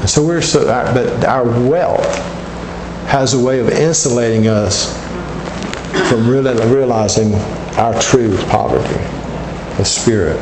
And 0.00 0.10
so 0.10 0.24
we're 0.24 0.42
so, 0.42 0.64
but 0.66 1.24
our 1.24 1.44
wealth 1.68 2.16
has 3.08 3.34
a 3.34 3.42
way 3.42 3.60
of 3.60 3.70
insulating 3.70 4.48
us 4.48 4.94
from 6.10 6.28
really 6.28 6.54
realizing 6.72 7.34
our 7.78 7.98
true 8.00 8.36
poverty 8.48 9.02
of 9.80 9.86
spirit. 9.86 10.38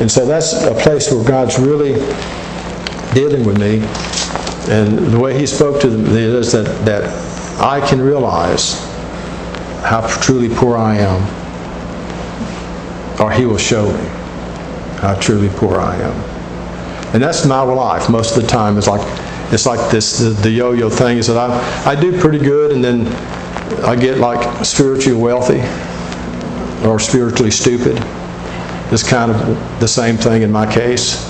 And 0.00 0.10
so 0.10 0.24
that's 0.26 0.54
a 0.54 0.74
place 0.74 1.12
where 1.12 1.24
God's 1.24 1.58
really 1.58 1.94
dealing 3.14 3.44
with 3.44 3.58
me. 3.58 3.80
And 4.72 4.98
the 5.12 5.18
way 5.20 5.38
he 5.38 5.46
spoke 5.46 5.80
to 5.82 5.88
me 5.88 6.22
is 6.22 6.52
that, 6.52 6.66
that 6.86 7.04
I 7.60 7.86
can 7.86 8.00
realize 8.00 8.80
how 9.82 10.06
truly 10.22 10.48
poor 10.48 10.76
I 10.76 10.96
am, 10.96 11.41
or 13.20 13.30
he 13.30 13.46
will 13.46 13.58
show 13.58 13.90
me 13.92 14.08
how 15.00 15.14
truly 15.20 15.48
poor 15.56 15.80
I 15.80 15.96
am. 15.96 17.14
And 17.14 17.22
that's 17.22 17.44
my 17.44 17.60
life 17.60 18.08
most 18.08 18.36
of 18.36 18.42
the 18.42 18.48
time. 18.48 18.78
It's 18.78 18.88
like 18.88 19.02
it's 19.52 19.66
like 19.66 19.90
this 19.90 20.18
the, 20.18 20.30
the 20.30 20.50
yo-yo 20.50 20.88
thing 20.88 21.18
is 21.18 21.26
that 21.26 21.36
I 21.36 21.92
I 21.92 22.00
do 22.00 22.18
pretty 22.18 22.38
good 22.38 22.72
and 22.72 22.82
then 22.82 23.06
I 23.84 23.96
get 23.96 24.18
like 24.18 24.64
spiritually 24.64 25.20
wealthy 25.20 25.60
or 26.86 26.98
spiritually 26.98 27.50
stupid. 27.50 27.98
It's 28.92 29.02
kind 29.02 29.30
of 29.30 29.80
the 29.80 29.88
same 29.88 30.16
thing 30.16 30.42
in 30.42 30.52
my 30.52 30.70
case. 30.70 31.28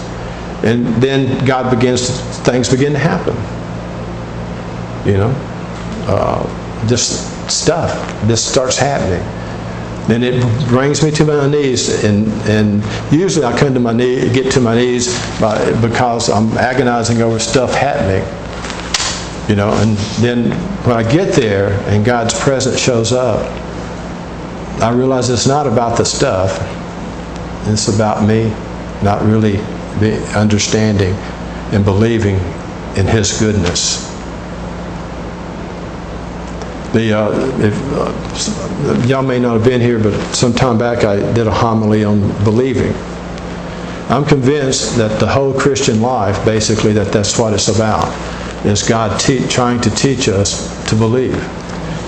And 0.65 0.87
then 1.03 1.45
God 1.45 1.75
begins, 1.75 2.07
to, 2.09 2.13
things 2.43 2.69
begin 2.69 2.93
to 2.93 2.99
happen. 2.99 3.37
You 5.07 5.19
know? 5.19 5.35
Uh, 6.09 6.89
just 6.89 7.51
stuff. 7.51 7.93
This 8.27 8.45
starts 8.45 8.77
happening. 8.77 9.23
And 10.09 10.25
it 10.25 10.43
brings 10.69 11.03
me 11.03 11.13
to 11.13 11.25
my 11.25 11.49
knees, 11.49 12.03
and, 12.05 12.27
and 12.49 12.83
usually 13.13 13.47
I 13.47 13.57
come 13.57 13.73
to 13.73 13.81
my 13.81 13.93
knee, 13.93 14.33
get 14.33 14.51
to 14.53 14.61
my 14.61 14.75
knees 14.75 15.17
by, 15.41 15.73
because 15.81 16.29
I'm 16.29 16.53
agonizing 16.59 17.23
over 17.23 17.39
stuff 17.39 17.73
happening. 17.73 18.23
You 19.49 19.57
know, 19.57 19.73
and 19.73 19.97
then 20.21 20.51
when 20.85 20.97
I 20.97 21.09
get 21.11 21.35
there 21.35 21.73
and 21.89 22.05
God's 22.05 22.39
presence 22.39 22.81
shows 22.81 23.13
up, 23.13 23.41
I 24.83 24.91
realize 24.91 25.31
it's 25.31 25.47
not 25.47 25.67
about 25.67 25.97
the 25.97 26.05
stuff. 26.05 26.59
It's 27.69 27.87
about 27.87 28.27
me 28.27 28.51
not 29.03 29.23
really 29.23 29.59
understanding 30.35 31.15
and 31.73 31.85
believing 31.85 32.37
in 32.97 33.07
His 33.07 33.39
goodness. 33.39 34.12
The, 36.93 37.13
uh, 37.19 37.31
if, 37.59 37.75
uh, 37.95 39.07
y'all 39.07 39.23
may 39.23 39.39
not 39.39 39.55
have 39.55 39.65
been 39.65 39.81
here, 39.81 39.99
but 39.99 40.13
some 40.35 40.53
time 40.53 40.77
back 40.77 41.05
I 41.05 41.17
did 41.33 41.47
a 41.47 41.51
homily 41.51 42.05
on 42.05 42.21
believing. 42.45 42.93
I'm 44.11 44.27
convinced 44.27 44.97
that 44.99 45.19
the 45.19 45.27
whole 45.27 45.59
Christian 45.59 46.03
life, 46.03 46.45
basically, 46.45 46.93
that 46.93 47.11
that's 47.11 47.39
what 47.39 47.55
it's 47.55 47.69
about, 47.69 48.07
is 48.67 48.83
God 48.83 49.19
te- 49.19 49.47
trying 49.49 49.81
to 49.81 49.91
teach 49.91 50.29
us 50.29 50.69
to 50.91 50.95
believe 50.95 51.35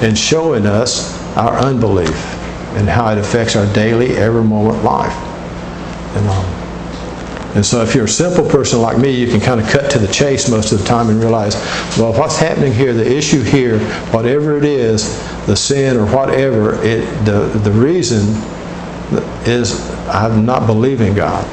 and 0.03 0.19
showing 0.19 0.67
us 0.67 1.19
our 1.37 1.57
unbelief 1.57 2.15
and 2.77 2.87
how 2.89 3.11
it 3.11 3.17
affects 3.17 3.57
our 3.57 3.73
daily, 3.73 4.17
every 4.17 4.45
moment 4.45 4.85
life. 4.85 5.15
And, 6.17 6.29
um, 6.29 6.64
and 7.55 7.65
so 7.65 7.83
if 7.83 7.95
you're 7.95 8.07
a 8.07 8.09
simple 8.09 8.49
person 8.49 8.83
like 8.83 8.99
me, 8.99 9.13
you 9.13 9.29
can 9.29 9.41
kind 9.41 9.61
of 9.61 9.69
cut 9.69 9.89
to 9.93 9.99
the 10.01 10.09
chase 10.09 10.51
most 10.51 10.73
of 10.73 10.81
the 10.81 10.85
time 10.85 11.09
and 11.09 11.21
realize, 11.21 11.55
well, 11.97 12.13
what's 12.13 12.37
happening 12.37 12.73
here, 12.73 12.93
the 12.93 13.17
issue 13.17 13.43
here, 13.43 13.79
whatever 14.11 14.59
it 14.59 14.65
is, 14.65 15.17
the 15.47 15.55
sin 15.55 15.97
or 15.97 16.05
whatever, 16.07 16.83
it, 16.83 17.05
the, 17.25 17.47
the 17.63 17.71
reason 17.71 18.23
is 19.47 19.89
I'm 20.09 20.45
not 20.45 20.67
believing 20.67 21.15
God 21.15 21.45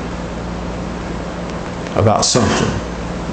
about 1.96 2.26
something. 2.26 2.70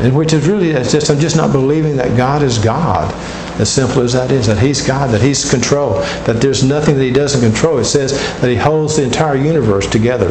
And 0.04 0.14
which 0.14 0.34
is 0.34 0.46
really, 0.46 0.70
it's 0.70 0.92
just, 0.92 1.10
I'm 1.10 1.18
just 1.18 1.36
not 1.36 1.52
believing 1.52 1.96
that 1.96 2.18
God 2.18 2.42
is 2.42 2.58
God. 2.58 3.12
As 3.58 3.72
simple 3.72 4.02
as 4.02 4.12
that 4.12 4.30
is, 4.30 4.46
that 4.46 4.58
He's 4.58 4.86
God, 4.86 5.10
that 5.10 5.22
He's 5.22 5.50
control, 5.50 5.94
that 6.26 6.40
there's 6.40 6.62
nothing 6.62 6.96
that 6.96 7.02
He 7.02 7.12
doesn't 7.12 7.40
control. 7.40 7.78
It 7.78 7.86
says 7.86 8.12
that 8.40 8.48
He 8.50 8.56
holds 8.56 8.96
the 8.96 9.04
entire 9.04 9.36
universe 9.36 9.88
together 9.88 10.28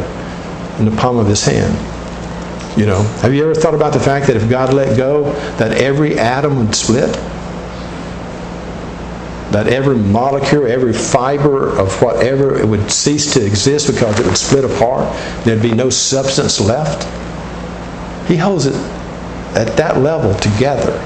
in 0.77 0.85
the 0.85 0.95
palm 0.95 1.17
of 1.17 1.27
His 1.27 1.43
hand. 1.43 1.96
You 2.77 2.85
know, 2.85 3.01
have 3.21 3.33
you 3.33 3.43
ever 3.43 3.55
thought 3.55 3.73
about 3.73 3.93
the 3.93 3.99
fact 3.99 4.27
that 4.27 4.35
if 4.35 4.47
God 4.47 4.71
let 4.71 4.95
go, 4.95 5.33
that 5.57 5.71
every 5.71 6.19
atom 6.19 6.59
would 6.59 6.75
split? 6.75 7.11
That 9.51 9.65
every 9.65 9.97
molecule, 9.97 10.67
every 10.67 10.93
fiber 10.93 11.75
of 11.75 11.99
whatever, 12.03 12.55
it 12.59 12.67
would 12.67 12.91
cease 12.91 13.33
to 13.33 13.43
exist 13.43 13.91
because 13.91 14.19
it 14.19 14.27
would 14.27 14.37
split 14.37 14.63
apart. 14.63 15.11
There'd 15.43 15.61
be 15.61 15.73
no 15.73 15.89
substance 15.89 16.59
left. 16.59 17.03
He 18.27 18.37
holds 18.37 18.67
it 18.67 18.75
at 19.55 19.75
that 19.77 19.97
level 19.97 20.35
together. 20.35 20.99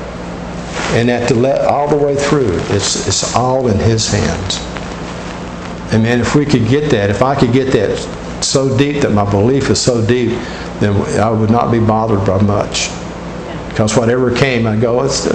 And 0.94 1.10
at 1.10 1.30
the 1.30 1.36
le- 1.36 1.66
all 1.70 1.88
the 1.88 1.96
way 1.96 2.18
through, 2.18 2.58
it's, 2.76 3.08
it's 3.08 3.34
all 3.34 3.70
in 3.70 3.80
His 3.80 4.12
hands. 4.12 4.58
And 5.94 6.04
man, 6.04 6.20
if 6.20 6.36
we 6.36 6.46
could 6.46 6.68
get 6.68 6.92
that, 6.92 7.10
if 7.10 7.22
I 7.22 7.36
could 7.36 7.54
get 7.54 7.72
that 7.72 7.98
so 8.44 8.78
deep 8.78 9.04
that 9.04 9.12
my 9.12 9.30
belief 9.30 9.70
is 9.70 9.80
so 9.80 10.06
deep 10.06 10.38
then 10.82 11.20
I 11.20 11.30
would 11.30 11.52
not 11.52 11.72
be 11.72 11.80
bothered 11.80 12.26
by 12.26 12.42
much. 12.42 12.90
Because 13.70 13.96
whatever 13.96 14.36
came, 14.36 14.68
I 14.68 14.76
go, 14.76 15.04
it's, 15.04 15.28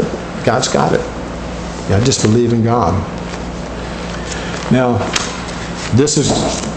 God's 0.45 0.69
got 0.69 0.93
it. 0.93 1.01
Yeah, 1.89 1.99
I 1.99 2.05
just 2.05 2.21
believe 2.21 2.53
in 2.53 2.63
God. 2.63 2.93
Now, 4.73 4.99
this 5.95 6.19
is 6.19 6.29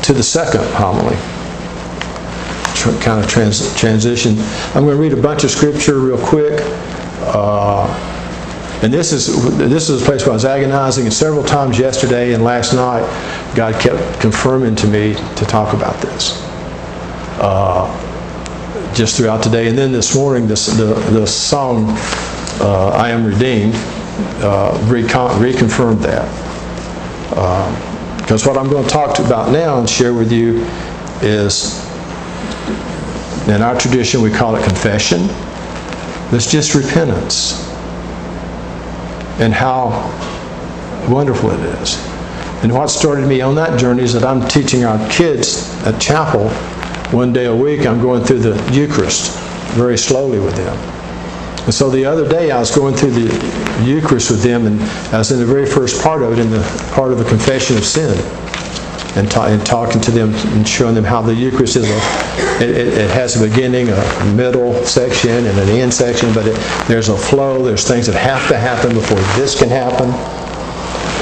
to 0.04 0.14
the 0.14 0.24
second 0.24 0.64
homily. 0.76 1.18
kind 3.02 3.22
of 3.22 3.30
trans- 3.30 3.76
transition. 3.76 4.36
I'm 4.76 4.86
going 4.86 4.96
to 4.96 5.02
read 5.02 5.14
a 5.14 5.22
bunch 5.22 5.44
of 5.44 5.52
scripture 5.52 6.00
real 6.00 6.24
quick. 6.24 6.62
Uh, 7.22 7.88
and 8.82 8.94
this 8.94 9.12
is 9.12 9.58
this 9.58 9.90
is 9.90 10.02
a 10.02 10.06
place 10.06 10.22
where 10.22 10.32
I 10.32 10.36
was 10.36 10.46
agonizing 10.46 11.04
and 11.04 11.14
several 11.14 11.44
times 11.44 11.78
yesterday 11.78 12.34
and 12.34 12.46
last 12.46 12.74
night 12.74 13.02
God 13.54 13.74
kept 13.82 14.22
confirming 14.22 14.74
to 14.78 14.88
me 14.88 15.16
to 15.16 15.46
talk 15.46 15.74
about 15.74 16.00
this. 16.02 16.42
Uh, 17.42 18.09
just 18.94 19.18
throughout 19.18 19.44
the 19.44 19.50
day. 19.50 19.68
And 19.68 19.78
then 19.78 19.92
this 19.92 20.16
morning, 20.16 20.48
this, 20.48 20.68
the, 20.68 20.94
the 21.12 21.26
song, 21.26 21.86
uh, 22.62 22.90
I 22.96 23.10
Am 23.12 23.26
Redeemed, 23.26 23.76
uh, 24.42 24.78
recon- 24.90 25.40
reconfirmed 25.42 26.02
that. 26.02 26.28
Because 28.18 28.46
what 28.46 28.58
I'm 28.58 28.70
going 28.70 28.84
to 28.84 28.90
talk 28.90 29.20
about 29.20 29.52
now 29.52 29.80
and 29.80 29.90
share 29.90 30.14
with 30.14 30.32
you 30.32 30.66
is, 31.22 31.84
in 33.48 33.62
our 33.62 33.78
tradition, 33.80 34.22
we 34.22 34.30
call 34.30 34.56
it 34.56 34.64
confession. 34.64 35.22
It's 36.32 36.52
just 36.52 36.76
repentance. 36.76 37.68
And 39.40 39.54
how 39.54 39.90
wonderful 41.10 41.52
it 41.52 41.60
is. 41.82 41.98
And 42.62 42.74
what 42.74 42.90
started 42.90 43.26
me 43.26 43.42
on 43.42 43.56
that 43.56 43.80
journey 43.80 44.04
is 44.04 44.14
that 44.14 44.24
I'm 44.26 44.48
teaching 44.50 44.84
our 44.84 45.10
kids 45.10 45.74
at 45.86 46.00
chapel 46.00 46.50
one 47.12 47.34
day 47.34 47.46
a 47.46 47.56
week. 47.56 47.86
I'm 47.86 48.02
going 48.02 48.24
through 48.24 48.40
the 48.40 48.72
Eucharist 48.72 49.38
very 49.74 49.98
slowly 49.98 50.40
with 50.40 50.56
them. 50.56 50.78
And 51.66 51.74
so 51.74 51.90
the 51.90 52.06
other 52.06 52.28
day 52.28 52.52
I 52.52 52.60
was 52.60 52.76
going 52.76 52.96
through 52.96 53.12
the 53.12 53.84
Eucharist 53.84 54.32
with 54.32 54.42
them, 54.42 54.66
and 54.66 54.82
I 55.14 55.20
was 55.20 55.32
in 55.32 55.40
the 55.40 55.46
very 55.46 55.66
first 55.66 56.02
part 56.02 56.24
of 56.24 56.34
it, 56.34 56.40
in 56.40 56.50
the 56.50 56.62
part 56.94 57.12
of 57.12 57.20
the 57.20 57.26
confession 57.26 57.78
of 57.78 57.86
sin, 57.86 58.18
and, 59.16 59.30
ta- 59.30 59.48
and 59.48 59.64
talking 59.66 60.02
to 60.02 60.12
them 60.12 60.34
and 60.34 60.68
showing 60.68 60.96
them 60.96 61.04
how 61.04 61.22
the 61.22 61.34
Eucharist 61.34 61.76
is 61.76 61.90
a, 61.90 62.64
it, 62.64 62.70
it, 62.70 63.10
has 63.12 63.40
a 63.42 63.48
beginning, 63.48 63.90
a 63.90 64.34
middle 64.36 64.74
section, 64.86 65.32
and 65.32 65.60
an 65.60 65.70
end 65.70 65.94
section, 65.94 66.34
but 66.34 66.48
it, 66.48 66.56
there's 66.88 67.10
a 67.10 67.18
flow. 67.18 67.64
There's 67.64 67.88
things 67.88 68.08
that 68.08 68.16
have 68.16 68.48
to 68.50 68.58
happen 68.58 68.94
before 68.94 69.20
this 69.38 69.58
can 69.58 69.70
happen. 69.70 70.10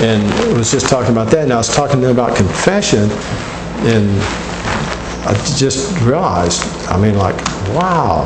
And 0.06 0.24
I 0.54 0.58
was 0.58 0.72
just 0.72 0.88
talking 0.90 1.12
about 1.12 1.30
that, 1.32 1.44
and 1.44 1.54
I 1.54 1.58
was 1.58 1.74
talking 1.74 2.00
to 2.00 2.08
them 2.08 2.16
about 2.16 2.38
confession, 2.38 3.10
and 3.84 4.47
I 5.28 5.34
just 5.58 6.00
realized, 6.04 6.62
I 6.88 6.98
mean, 6.98 7.18
like, 7.18 7.36
wow. 7.76 8.24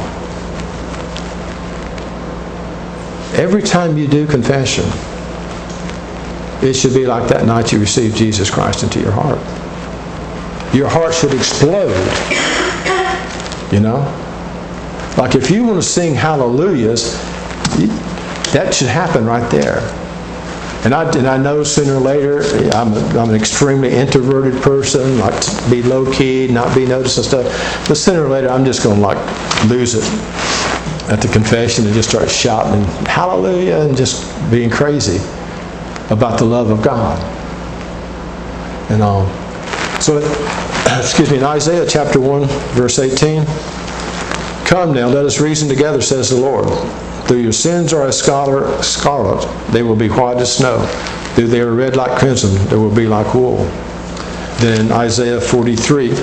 Every 3.34 3.64
time 3.64 3.98
you 3.98 4.08
do 4.08 4.28
confession, 4.28 4.86
it 6.62 6.74
should 6.74 6.94
be 6.94 7.08
like 7.08 7.28
that 7.30 7.48
night 7.48 7.72
you 7.72 7.80
received 7.80 8.16
Jesus 8.16 8.52
Christ 8.52 8.84
into 8.84 9.00
your 9.00 9.12
heart. 9.12 9.40
Your 10.76 10.88
heart 10.88 11.16
should 11.16 11.34
explode. 11.34 11.90
You 13.74 13.80
know? 13.80 13.98
Like 15.18 15.34
if 15.34 15.50
you 15.50 15.64
want 15.64 15.82
to 15.82 15.88
sing 15.88 16.14
hallelujahs, 16.14 17.14
that 18.54 18.76
should 18.76 18.90
happen 18.90 19.26
right 19.26 19.50
there. 19.50 19.80
And 20.84 20.96
I, 20.96 21.04
and 21.12 21.28
I 21.28 21.38
know 21.38 21.64
sooner 21.64 21.96
or 21.96 22.00
later, 22.00 22.42
I'm, 22.76 22.94
a, 22.94 23.20
I'm 23.20 23.30
an 23.30 23.36
extremely 23.36 23.94
introverted 23.94 24.62
person, 24.64 25.20
like 25.20 25.40
to 25.40 25.70
be 25.70 25.84
low 25.84 26.12
key, 26.12 26.48
not 26.48 26.76
be 26.76 26.88
noticed 26.88 27.18
and 27.18 27.26
stuff. 27.26 27.88
But 27.88 27.96
sooner 27.96 28.26
or 28.26 28.30
later, 28.30 28.50
I'm 28.50 28.66
just 28.66 28.84
going 28.84 28.96
to 28.96 29.02
like 29.02 29.20
lose 29.70 29.94
it 29.94 30.04
at 31.12 31.22
the 31.22 31.28
confession 31.28 31.86
and 31.86 31.94
just 31.94 32.10
start 32.10 32.32
shouting 32.32 32.84
hallelujah 33.06 33.82
and 33.82 33.96
just 33.96 34.26
being 34.50 34.72
crazy 34.72 35.18
about 36.10 36.40
the 36.40 36.46
love 36.46 36.72
of 36.72 36.82
God. 36.82 37.20
And 38.90 39.04
um, 39.04 39.28
so, 40.02 40.18
excuse 41.00 41.30
me, 41.30 41.38
in 41.38 41.44
Isaiah 41.44 41.86
chapter 41.88 42.20
1, 42.20 42.46
verse 42.74 42.98
18, 42.98 43.46
Come 44.66 44.94
now, 44.94 45.10
let 45.10 45.26
us 45.26 45.40
reason 45.40 45.70
together, 45.70 46.02
says 46.02 46.30
the 46.30 46.38
Lord. 46.38 46.66
Though 47.32 47.38
your 47.38 47.54
sins 47.54 47.94
are 47.94 48.06
as 48.06 48.20
scarlet, 48.20 48.84
scarlet, 48.84 49.48
they 49.72 49.84
will 49.84 49.96
be 49.96 50.10
white 50.10 50.36
as 50.40 50.54
snow. 50.58 50.80
Though 51.38 51.48
they 51.48 51.62
are 51.62 51.72
red 51.72 51.96
like 51.96 52.20
crimson, 52.20 52.54
they 52.68 52.76
will 52.76 52.94
be 52.94 53.08
like 53.08 53.34
wool. 53.34 53.64
Then 54.60 54.92
Isaiah 54.92 55.40
43, 55.40 56.12
I 56.12 56.16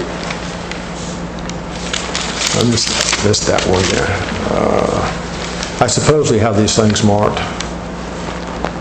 missed, 2.69 3.25
missed 3.25 3.47
that 3.47 3.65
one 3.71 3.83
there. 3.85 4.07
Uh, 4.51 5.79
I 5.81 5.87
suppose 5.87 6.31
we 6.31 6.41
have 6.41 6.59
these 6.59 6.77
things 6.77 7.03
marked. 7.03 7.39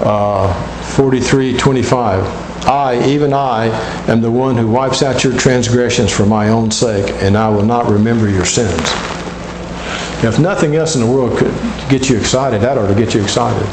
Uh, 0.05 0.53
43, 0.95 1.57
25. 1.57 2.67
I, 2.67 3.07
even 3.07 3.31
I, 3.31 3.67
am 4.09 4.19
the 4.19 4.31
one 4.31 4.57
who 4.57 4.67
wipes 4.67 5.01
out 5.01 5.23
your 5.23 5.31
transgressions 5.37 6.11
for 6.11 6.25
my 6.25 6.49
own 6.49 6.71
sake, 6.71 7.09
and 7.23 7.37
I 7.37 7.47
will 7.47 7.63
not 7.63 7.89
remember 7.89 8.29
your 8.29 8.43
sins. 8.43 9.16
If 10.23 10.39
nothing 10.39 10.75
else 10.75 10.95
in 10.95 11.01
the 11.01 11.07
world 11.07 11.37
could 11.37 11.53
get 11.89 12.09
you 12.09 12.17
excited, 12.17 12.61
that 12.61 12.77
ought 12.77 12.87
to 12.87 12.95
get 12.95 13.13
you 13.13 13.21
excited. 13.21 13.67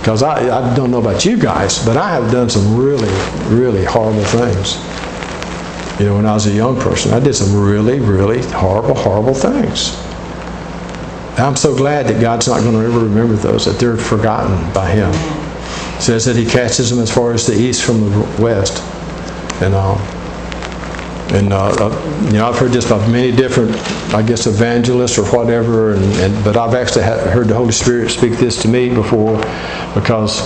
Because 0.00 0.22
I, 0.22 0.40
I 0.56 0.74
don't 0.74 0.90
know 0.90 0.98
about 0.98 1.24
you 1.24 1.36
guys, 1.36 1.84
but 1.84 1.96
I 1.96 2.10
have 2.10 2.30
done 2.32 2.50
some 2.50 2.76
really, 2.76 3.08
really 3.48 3.84
horrible 3.84 4.24
things. 4.24 4.76
You 6.00 6.06
know, 6.06 6.16
when 6.16 6.26
I 6.26 6.34
was 6.34 6.46
a 6.46 6.52
young 6.52 6.80
person, 6.80 7.12
I 7.12 7.20
did 7.20 7.34
some 7.34 7.60
really, 7.60 8.00
really 8.00 8.42
horrible, 8.42 8.94
horrible 8.94 9.34
things. 9.34 9.96
I'm 11.38 11.56
so 11.56 11.76
glad 11.76 12.06
that 12.06 12.20
God's 12.20 12.48
not 12.48 12.62
going 12.62 12.74
to 12.74 12.80
ever 12.80 13.00
remember 13.00 13.34
those, 13.34 13.66
that 13.66 13.78
they're 13.78 13.96
forgotten 13.96 14.72
by 14.72 14.90
Him. 14.90 15.10
It 15.96 16.02
says 16.02 16.24
that 16.24 16.36
He 16.36 16.44
catches 16.44 16.90
them 16.90 16.98
as 16.98 17.12
far 17.12 17.32
as 17.32 17.46
the 17.46 17.54
east 17.54 17.84
from 17.84 18.00
the 18.00 18.42
west. 18.42 18.82
And 19.62 19.74
all. 19.74 19.98
And, 21.36 21.52
uh, 21.52 21.66
uh, 21.66 22.22
you 22.28 22.32
know, 22.32 22.48
I've 22.48 22.56
heard 22.56 22.72
this 22.72 22.88
by 22.88 22.96
many 23.08 23.30
different, 23.30 23.76
I 24.14 24.22
guess, 24.22 24.46
evangelists 24.46 25.18
or 25.18 25.26
whatever, 25.26 25.92
and, 25.92 26.02
and 26.16 26.44
but 26.44 26.56
I've 26.56 26.74
actually 26.74 27.04
heard 27.04 27.48
the 27.48 27.54
Holy 27.54 27.72
Spirit 27.72 28.10
speak 28.10 28.38
this 28.38 28.62
to 28.62 28.68
me 28.68 28.88
before 28.88 29.36
because 29.94 30.40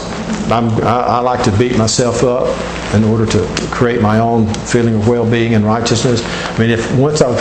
I'm, 0.51 0.69
I, 0.85 1.01
I 1.01 1.19
like 1.21 1.45
to 1.45 1.57
beat 1.57 1.79
myself 1.79 2.25
up 2.25 2.49
in 2.93 3.05
order 3.05 3.25
to 3.25 3.69
create 3.71 4.03
my 4.03 4.19
own 4.19 4.53
feeling 4.65 4.97
of 4.97 5.07
well-being 5.07 5.55
and 5.55 5.65
righteousness. 5.65 6.23
I 6.25 6.59
mean, 6.59 6.71
if 6.71 6.93
once 6.97 7.23
I've, 7.23 7.39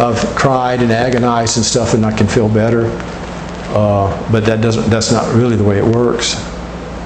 I've 0.00 0.18
cried 0.34 0.80
and 0.80 0.90
agonized 0.90 1.58
and 1.58 1.66
stuff, 1.66 1.92
then 1.92 2.02
I 2.02 2.16
can 2.16 2.26
feel 2.26 2.48
better. 2.48 2.86
Uh, 3.76 4.32
but 4.32 4.46
that 4.46 4.62
doesn't, 4.62 4.88
that's 4.88 5.12
not 5.12 5.34
really 5.34 5.56
the 5.56 5.64
way 5.64 5.76
it 5.76 5.84
works. 5.84 6.36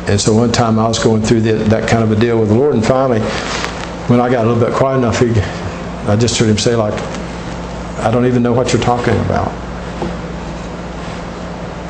And 0.09 0.21
so 0.21 0.35
one 0.35 0.53
time 0.53 0.79
I 0.79 0.87
was 0.87 1.03
going 1.03 1.23
through 1.23 1.41
the, 1.41 1.53
that 1.65 1.89
kind 1.89 2.05
of 2.05 2.13
a 2.13 2.17
deal 2.17 2.39
with 2.39 2.51
the 2.51 2.55
Lord, 2.55 2.75
and 2.75 2.87
finally, 2.87 3.21
when 4.07 4.21
I 4.21 4.31
got 4.31 4.45
a 4.45 4.49
little 4.49 4.65
bit 4.65 4.73
quiet 4.75 4.99
enough, 4.99 5.19
he, 5.19 5.33
I 6.07 6.17
just 6.17 6.39
heard 6.39 6.49
him 6.49 6.59
say, 6.59 6.75
like, 6.75 6.95
I 8.01 8.11
don't 8.11 8.27
even 8.27 8.43
know 8.43 8.53
what 8.53 8.73
you're 8.73 8.83
talking 8.83 9.15
about. 9.21 9.51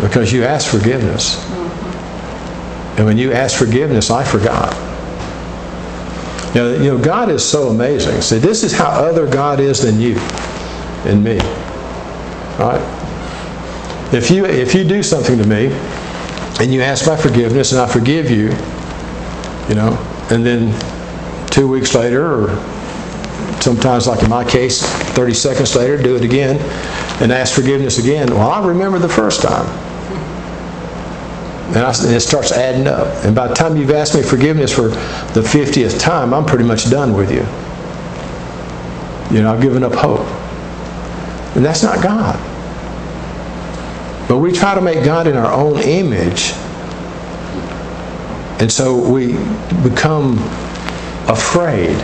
Because 0.00 0.32
you 0.32 0.44
asked 0.44 0.68
forgiveness. 0.68 1.44
And 2.96 3.06
when 3.06 3.16
you 3.16 3.32
asked 3.32 3.56
forgiveness, 3.56 4.10
I 4.10 4.24
forgot. 4.24 4.72
Know, 6.54 6.72
you 6.72 6.90
know, 6.90 6.98
God 6.98 7.30
is 7.30 7.44
so 7.48 7.68
amazing. 7.68 8.20
See, 8.22 8.38
this 8.38 8.64
is 8.64 8.72
how 8.72 8.88
other 8.88 9.26
God 9.26 9.60
is 9.60 9.82
than 9.82 10.00
you 10.00 10.18
and 11.06 11.22
me. 11.22 11.38
Right? 12.58 12.80
If 14.12 14.30
you 14.30 14.44
if 14.44 14.74
you 14.74 14.82
do 14.82 15.02
something 15.04 15.38
to 15.38 15.46
me 15.46 15.66
and 16.60 16.74
you 16.74 16.82
ask 16.82 17.06
my 17.06 17.16
forgiveness 17.16 17.70
and 17.70 17.80
I 17.80 17.86
forgive 17.86 18.28
you, 18.28 18.50
you 19.68 19.76
know, 19.76 19.96
and 20.30 20.44
then 20.44 20.74
two 21.50 21.68
weeks 21.68 21.94
later 21.94 22.26
or 22.26 22.79
sometimes 23.62 24.06
like 24.06 24.22
in 24.22 24.30
my 24.30 24.44
case 24.44 24.82
30 24.82 25.34
seconds 25.34 25.76
later 25.76 26.00
do 26.00 26.16
it 26.16 26.24
again 26.24 26.56
and 27.22 27.32
ask 27.32 27.54
forgiveness 27.54 27.98
again. 27.98 28.28
Well 28.30 28.50
i 28.50 28.66
remember 28.66 28.98
the 28.98 29.08
first 29.08 29.42
time. 29.42 29.66
And, 31.68 31.78
I, 31.78 31.90
and, 31.90 32.12
it 32.14 32.20
starts 32.20 32.50
adding 32.50 32.88
up. 32.88 33.06
And 33.24 33.34
by 33.34 33.46
the 33.46 33.54
time 33.54 33.76
you've 33.76 33.92
asked 33.92 34.14
me 34.14 34.22
forgiveness 34.22 34.74
for 34.74 34.88
the 34.88 35.42
50th 35.42 36.00
time 36.00 36.32
i'm 36.32 36.44
pretty 36.44 36.64
much 36.64 36.90
done 36.90 37.14
with 37.14 37.30
you. 37.30 37.46
You 39.34 39.42
know 39.42 39.52
i've 39.52 39.62
given 39.62 39.82
up 39.82 39.94
hope. 39.94 40.26
And 41.56 41.64
that's 41.64 41.82
not 41.82 42.02
god. 42.02 42.38
But 44.28 44.38
we 44.38 44.52
try 44.52 44.74
to 44.74 44.80
make 44.80 45.04
god 45.04 45.26
in 45.26 45.36
our 45.36 45.52
own 45.52 45.80
image. 45.80 46.52
And 48.60 48.70
so 48.70 48.96
we 48.96 49.32
become 49.82 50.38
afraid 51.28 51.96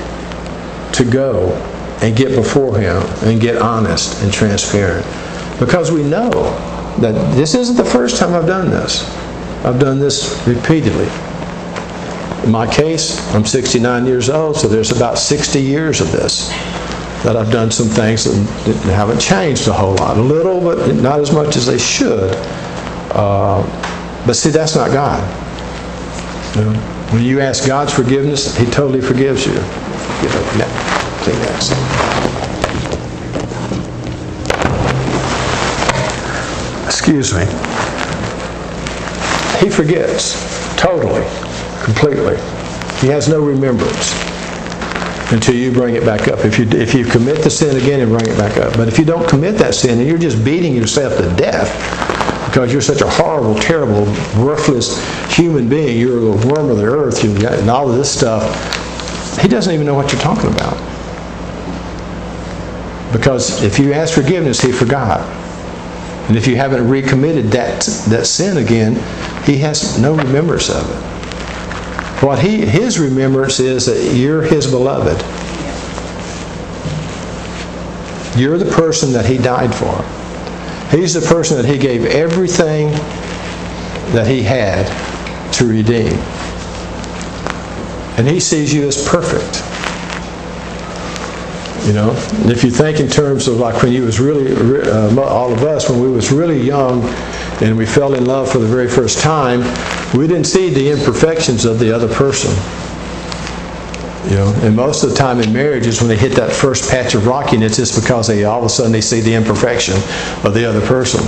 to 0.96 1.04
go 1.04 1.52
and 2.02 2.16
get 2.16 2.34
before 2.34 2.78
Him 2.78 3.02
and 3.22 3.40
get 3.40 3.56
honest 3.56 4.22
and 4.22 4.32
transparent. 4.32 5.06
Because 5.58 5.90
we 5.90 6.02
know 6.02 6.30
that 7.00 7.12
this 7.34 7.54
isn't 7.54 7.76
the 7.76 7.84
first 7.84 8.18
time 8.18 8.34
I've 8.34 8.46
done 8.46 8.70
this. 8.70 9.08
I've 9.64 9.78
done 9.78 9.98
this 9.98 10.42
repeatedly. 10.46 11.08
In 12.44 12.50
my 12.50 12.72
case, 12.72 13.18
I'm 13.34 13.44
69 13.44 14.06
years 14.06 14.30
old, 14.30 14.56
so 14.56 14.68
there's 14.68 14.92
about 14.92 15.18
60 15.18 15.60
years 15.60 16.00
of 16.00 16.12
this 16.12 16.48
that 17.24 17.36
I've 17.36 17.50
done 17.50 17.70
some 17.70 17.88
things 17.88 18.24
that 18.24 18.76
haven't 18.94 19.18
changed 19.18 19.66
a 19.68 19.72
whole 19.72 19.94
lot. 19.96 20.16
A 20.16 20.20
little, 20.20 20.60
but 20.60 20.94
not 20.96 21.18
as 21.18 21.32
much 21.32 21.56
as 21.56 21.66
they 21.66 21.78
should. 21.78 22.32
Uh, 23.10 23.62
but 24.26 24.34
see, 24.34 24.50
that's 24.50 24.76
not 24.76 24.92
God. 24.92 25.20
You 26.56 26.64
know, 26.64 26.72
when 27.10 27.22
you 27.22 27.40
ask 27.40 27.66
God's 27.66 27.92
forgiveness, 27.92 28.56
He 28.56 28.66
totally 28.66 29.00
forgives 29.00 29.46
you. 29.46 29.54
Get 30.22 30.34
a 30.34 30.58
net, 30.58 30.70
Kleenex. 31.22 31.72
Excuse 36.86 37.34
me. 37.34 37.44
He 39.60 39.70
forgets 39.70 40.34
totally, 40.76 41.24
completely. 41.84 42.36
He 43.00 43.08
has 43.08 43.28
no 43.28 43.40
remembrance. 43.40 44.14
until 45.32 45.54
you 45.54 45.72
bring 45.72 45.96
it 45.96 46.04
back 46.04 46.28
up. 46.28 46.44
If 46.44 46.58
you, 46.58 46.66
if 46.70 46.94
you 46.94 47.04
commit 47.04 47.42
the 47.42 47.50
sin 47.50 47.76
again 47.76 48.00
and 48.00 48.10
bring 48.10 48.28
it 48.28 48.38
back 48.38 48.56
up. 48.58 48.76
But 48.76 48.88
if 48.88 48.98
you 48.98 49.04
don't 49.04 49.28
commit 49.28 49.56
that 49.56 49.74
sin 49.74 49.98
and 49.98 50.08
you're 50.08 50.18
just 50.18 50.44
beating 50.44 50.74
yourself 50.74 51.16
to 51.16 51.34
death 51.36 51.68
because 52.46 52.72
you're 52.72 52.82
such 52.82 53.00
a 53.00 53.08
horrible, 53.08 53.54
terrible, 53.56 54.04
worthless 54.42 54.96
human 55.34 55.68
being, 55.68 55.98
you're 55.98 56.18
a 56.18 56.46
worm 56.46 56.70
of 56.70 56.76
the 56.78 56.84
earth, 56.84 57.24
you 57.24 57.34
and 57.46 57.68
all 57.68 57.90
of 57.90 57.96
this 57.96 58.10
stuff, 58.12 58.44
he 59.40 59.48
doesn't 59.48 59.72
even 59.72 59.86
know 59.86 59.94
what 59.94 60.12
you're 60.12 60.20
talking 60.20 60.50
about. 60.52 60.76
Because 63.12 63.62
if 63.62 63.78
you 63.78 63.92
ask 63.92 64.14
forgiveness, 64.14 64.60
he 64.60 64.72
forgot. 64.72 65.20
And 66.28 66.36
if 66.36 66.46
you 66.46 66.56
haven't 66.56 66.88
recommitted 66.88 67.46
that, 67.46 67.82
that 68.08 68.26
sin 68.26 68.56
again, 68.56 68.94
he 69.44 69.58
has 69.58 69.98
no 69.98 70.14
remembrance 70.14 70.68
of 70.68 70.90
it. 70.90 71.16
What 72.22 72.40
he, 72.40 72.64
his 72.66 72.98
remembrance 72.98 73.60
is 73.60 73.86
that 73.86 74.16
you're 74.16 74.42
his 74.42 74.66
beloved. 74.70 75.22
You're 78.36 78.58
the 78.58 78.70
person 78.72 79.12
that 79.12 79.26
he 79.26 79.38
died 79.38 79.74
for. 79.74 80.04
He's 80.96 81.14
the 81.14 81.20
person 81.20 81.56
that 81.56 81.66
he 81.66 81.78
gave 81.78 82.04
everything 82.06 82.90
that 84.12 84.26
he 84.26 84.42
had 84.42 84.86
to 85.54 85.66
redeem. 85.66 86.18
And 88.16 88.26
he 88.26 88.40
sees 88.40 88.72
you 88.72 88.86
as 88.88 89.06
perfect. 89.06 89.62
You 91.86 91.92
know, 91.92 92.10
and 92.42 92.50
if 92.50 92.64
you 92.64 92.70
think 92.70 92.98
in 92.98 93.08
terms 93.08 93.46
of 93.46 93.58
like 93.58 93.80
when 93.82 93.92
you 93.92 94.02
was 94.02 94.18
really, 94.18 94.52
uh, 94.90 95.20
all 95.20 95.52
of 95.52 95.62
us, 95.62 95.88
when 95.88 96.00
we 96.00 96.08
was 96.08 96.32
really 96.32 96.60
young 96.60 97.04
and 97.60 97.76
we 97.76 97.86
fell 97.86 98.14
in 98.14 98.26
love 98.26 98.50
for 98.50 98.58
the 98.58 98.66
very 98.66 98.88
first 98.88 99.20
time, 99.20 99.60
we 100.18 100.26
didn't 100.26 100.46
see 100.46 100.68
the 100.70 100.90
imperfections 100.90 101.64
of 101.64 101.78
the 101.78 101.94
other 101.94 102.12
person. 102.12 102.50
You 104.28 104.38
know, 104.38 104.52
and 104.62 104.74
most 104.74 105.04
of 105.04 105.10
the 105.10 105.16
time 105.16 105.40
in 105.40 105.52
marriages, 105.52 106.00
when 106.00 106.08
they 106.08 106.16
hit 106.16 106.32
that 106.32 106.50
first 106.50 106.90
patch 106.90 107.14
of 107.14 107.28
rockiness, 107.28 107.78
it's 107.78 107.96
because 107.96 108.26
they 108.26 108.42
all 108.42 108.58
of 108.58 108.64
a 108.64 108.68
sudden 108.68 108.90
they 108.90 109.00
see 109.00 109.20
the 109.20 109.34
imperfection 109.34 109.94
of 110.44 110.52
the 110.54 110.64
other 110.68 110.84
person. 110.84 111.22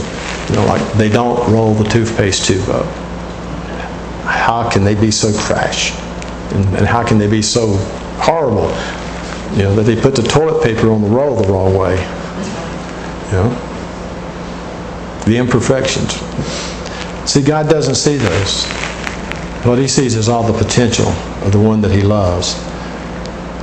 You 0.48 0.57
know, 0.57 0.66
like 0.66 0.83
they 0.94 1.09
don't 1.09 1.38
roll 1.53 1.74
the 1.74 1.88
toothpaste 1.88 2.46
tube 2.46 2.68
up. 2.68 2.87
How 4.24 4.68
can 4.68 4.83
they 4.83 4.96
be 4.96 5.12
so 5.12 5.33
trash? 5.46 5.92
And, 6.52 6.64
and 6.76 6.87
how 6.87 7.06
can 7.06 7.18
they 7.18 7.28
be 7.28 7.42
so 7.42 7.76
horrible? 8.18 8.68
You 9.56 9.64
know, 9.64 9.74
that 9.76 9.82
they 9.82 10.00
put 10.00 10.14
the 10.14 10.22
toilet 10.22 10.62
paper 10.62 10.90
on 10.90 11.02
the 11.02 11.08
roll 11.08 11.37
the 11.37 11.52
wrong 11.52 11.74
way. 11.74 11.96
You 13.26 13.32
know? 13.32 13.50
The 15.26 15.37
imperfections. 15.37 16.14
See, 17.30 17.42
God 17.42 17.68
doesn't 17.68 17.96
see 17.96 18.16
those. 18.16 18.64
What 19.66 19.78
He 19.78 19.88
sees 19.88 20.14
is 20.14 20.28
all 20.28 20.42
the 20.42 20.56
potential 20.56 21.08
of 21.08 21.52
the 21.52 21.61
one 21.61 21.80
that 21.82 21.90
He 21.90 22.02
loves. 22.02 22.54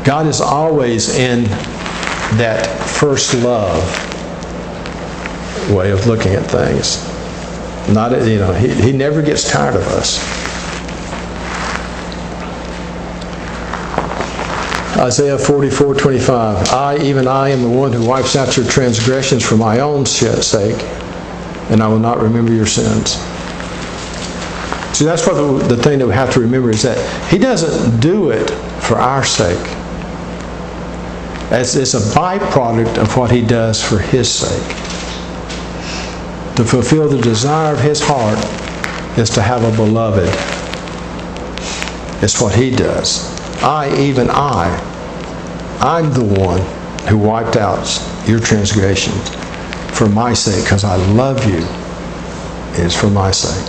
God 0.04 0.28
is 0.28 0.42
always 0.42 1.18
in 1.18 1.46
that 2.38 2.66
first 3.00 3.34
love 3.34 3.82
way 5.72 5.92
of 5.92 6.06
looking 6.06 6.34
at 6.34 6.46
things. 6.46 7.04
Not, 7.92 8.12
you 8.28 8.38
know, 8.38 8.54
He, 8.54 8.70
he 8.70 8.92
never 8.92 9.22
gets 9.22 9.50
tired 9.50 9.76
of 9.76 9.88
us. 9.88 10.35
Isaiah 14.98 15.38
44, 15.38 15.96
25. 15.96 16.70
I, 16.70 16.98
even 17.00 17.28
I, 17.28 17.50
am 17.50 17.62
the 17.62 17.70
one 17.70 17.92
who 17.92 18.08
wipes 18.08 18.38
out 18.38 18.56
your 18.56 18.66
transgressions 18.66 19.44
for 19.44 19.58
my 19.58 19.82
own 19.82 20.06
sake, 20.06 20.82
and 21.70 21.84
I 21.84 21.88
will 21.90 22.00
not 22.00 22.20
remember 22.20 22.54
your 22.54 22.66
sins. 22.66 23.18
See, 24.98 25.04
that's 25.04 25.28
what 25.28 25.34
the, 25.34 25.76
the 25.76 25.84
thing 25.84 26.00
that 26.00 26.08
we 26.08 26.14
have 26.14 26.32
to 26.36 26.40
remember 26.40 26.70
is 26.70 26.82
that 26.84 26.98
He 27.30 27.38
doesn't 27.38 28.00
do 28.00 28.30
it 28.30 28.50
for 28.82 28.96
our 28.96 29.26
sake. 29.26 29.60
It's, 31.52 31.76
it's 31.76 31.94
a 31.94 32.00
byproduct 32.18 32.98
of 32.98 33.18
what 33.18 33.32
He 33.32 33.42
does 33.42 33.84
for 33.84 34.00
His 34.00 34.32
sake. 34.32 34.68
To 36.56 36.64
fulfill 36.64 37.10
the 37.10 37.22
desire 37.22 37.74
of 37.74 37.82
His 37.82 38.02
heart 38.02 38.40
is 39.20 39.30
to 39.32 39.42
have 39.42 39.66
a 39.66 39.76
beloved. 39.76 40.30
It's 42.24 42.42
what 42.42 42.56
He 42.56 42.72
does. 42.72 43.35
I, 43.66 43.92
even 44.00 44.30
I, 44.30 44.70
I'm 45.82 46.14
the 46.14 46.24
one 46.24 46.62
who 47.08 47.18
wiped 47.18 47.56
out 47.56 47.88
your 48.28 48.40
transgressions 48.40 49.28
for 49.98 50.08
my 50.08 50.36
sake, 50.36 50.64
because 50.64 50.84
I 50.84 50.98
love 51.14 51.44
you. 51.50 51.66
It's 52.84 52.96
for 52.96 53.10
my 53.10 53.32
sake. 53.32 53.68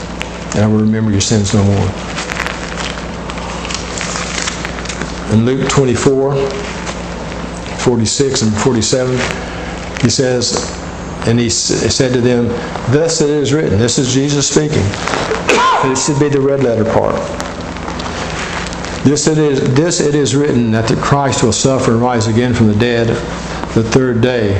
And 0.54 0.64
I 0.64 0.66
will 0.66 0.80
remember 0.80 1.10
your 1.10 1.22
sins 1.22 1.54
no 1.54 1.64
more. 1.64 1.88
In 5.32 5.46
Luke 5.46 5.66
24, 5.70 6.34
46 7.78 8.42
and 8.42 8.54
47, 8.54 9.16
he 10.02 10.10
says, 10.10 10.76
and 11.26 11.40
he 11.40 11.48
said 11.48 12.12
to 12.12 12.20
them, 12.20 12.48
Thus 12.92 13.22
it 13.22 13.30
is 13.30 13.54
written. 13.54 13.78
This 13.78 13.96
is 13.96 14.12
Jesus 14.12 14.46
speaking. 14.46 14.84
This 15.88 16.06
should 16.06 16.20
be 16.20 16.28
the 16.28 16.40
red 16.40 16.62
letter 16.62 16.84
part. 16.84 17.45
This 19.06 19.28
it 19.28 19.38
is, 19.38 19.60
this 19.76 20.00
it 20.00 20.16
is 20.16 20.34
written 20.34 20.72
that 20.72 20.88
the 20.88 20.96
Christ 20.96 21.44
will 21.44 21.52
suffer 21.52 21.92
and 21.92 22.02
rise 22.02 22.26
again 22.26 22.52
from 22.52 22.66
the 22.66 22.74
dead 22.74 23.06
the 23.72 23.84
third 23.84 24.20
day, 24.20 24.56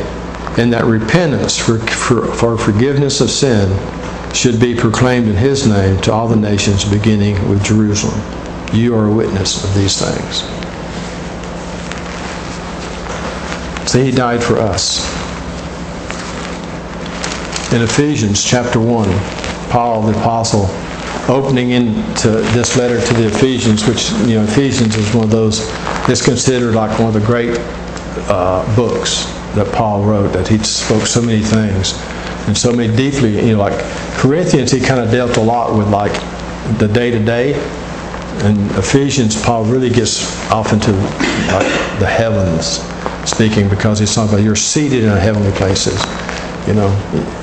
and 0.56 0.72
that 0.72 0.84
repentance 0.84 1.58
for, 1.58 1.80
for, 1.80 2.26
for 2.26 2.56
forgiveness 2.56 3.20
of 3.20 3.28
sin 3.28 3.68
should 4.32 4.60
be 4.60 4.76
proclaimed 4.76 5.26
in 5.26 5.34
his 5.34 5.66
name 5.66 6.00
to 6.02 6.12
all 6.12 6.28
the 6.28 6.36
nations, 6.36 6.84
beginning 6.84 7.48
with 7.48 7.64
Jerusalem. 7.64 8.20
You 8.72 8.94
are 8.94 9.06
a 9.06 9.12
witness 9.12 9.64
of 9.64 9.74
these 9.74 10.00
things. 10.00 10.42
See, 13.90 14.04
he 14.04 14.12
died 14.12 14.44
for 14.44 14.58
us. 14.58 15.04
In 17.72 17.82
Ephesians 17.82 18.44
chapter 18.44 18.78
1, 18.78 19.08
Paul 19.70 20.02
the 20.02 20.16
Apostle 20.16 20.70
opening 21.28 21.70
into 21.70 22.28
this 22.54 22.76
letter 22.76 23.04
to 23.04 23.14
the 23.14 23.26
Ephesians, 23.26 23.86
which, 23.86 24.10
you 24.28 24.36
know, 24.36 24.44
Ephesians 24.44 24.96
is 24.96 25.12
one 25.14 25.24
of 25.24 25.30
those, 25.30 25.60
it's 26.08 26.24
considered 26.24 26.74
like 26.74 26.96
one 26.98 27.08
of 27.08 27.14
the 27.14 27.26
great 27.26 27.56
uh, 28.28 28.76
books 28.76 29.24
that 29.54 29.72
Paul 29.74 30.04
wrote, 30.04 30.32
that 30.32 30.46
he 30.46 30.58
spoke 30.58 31.06
so 31.06 31.20
many 31.20 31.40
things 31.40 31.94
and 32.46 32.56
so 32.56 32.72
many 32.72 32.94
deeply, 32.96 33.36
you 33.44 33.56
know, 33.56 33.58
like 33.58 33.74
Corinthians, 34.14 34.70
he 34.70 34.80
kind 34.80 35.00
of 35.00 35.10
dealt 35.10 35.36
a 35.36 35.40
lot 35.40 35.76
with 35.76 35.88
like 35.88 36.12
the 36.78 36.86
day 36.88 37.10
to 37.10 37.18
day. 37.18 37.54
And 38.44 38.70
Ephesians, 38.72 39.42
Paul 39.42 39.64
really 39.64 39.90
gets 39.90 40.22
off 40.50 40.72
into 40.72 40.92
like 40.92 41.66
the 41.98 42.06
heavens 42.06 42.80
speaking 43.28 43.68
because 43.68 43.98
he's 43.98 44.14
talking 44.14 44.34
about 44.34 44.44
you're 44.44 44.54
seated 44.54 45.02
in 45.02 45.10
heavenly 45.10 45.50
places, 45.52 45.98
you 46.68 46.74
know, 46.74 46.88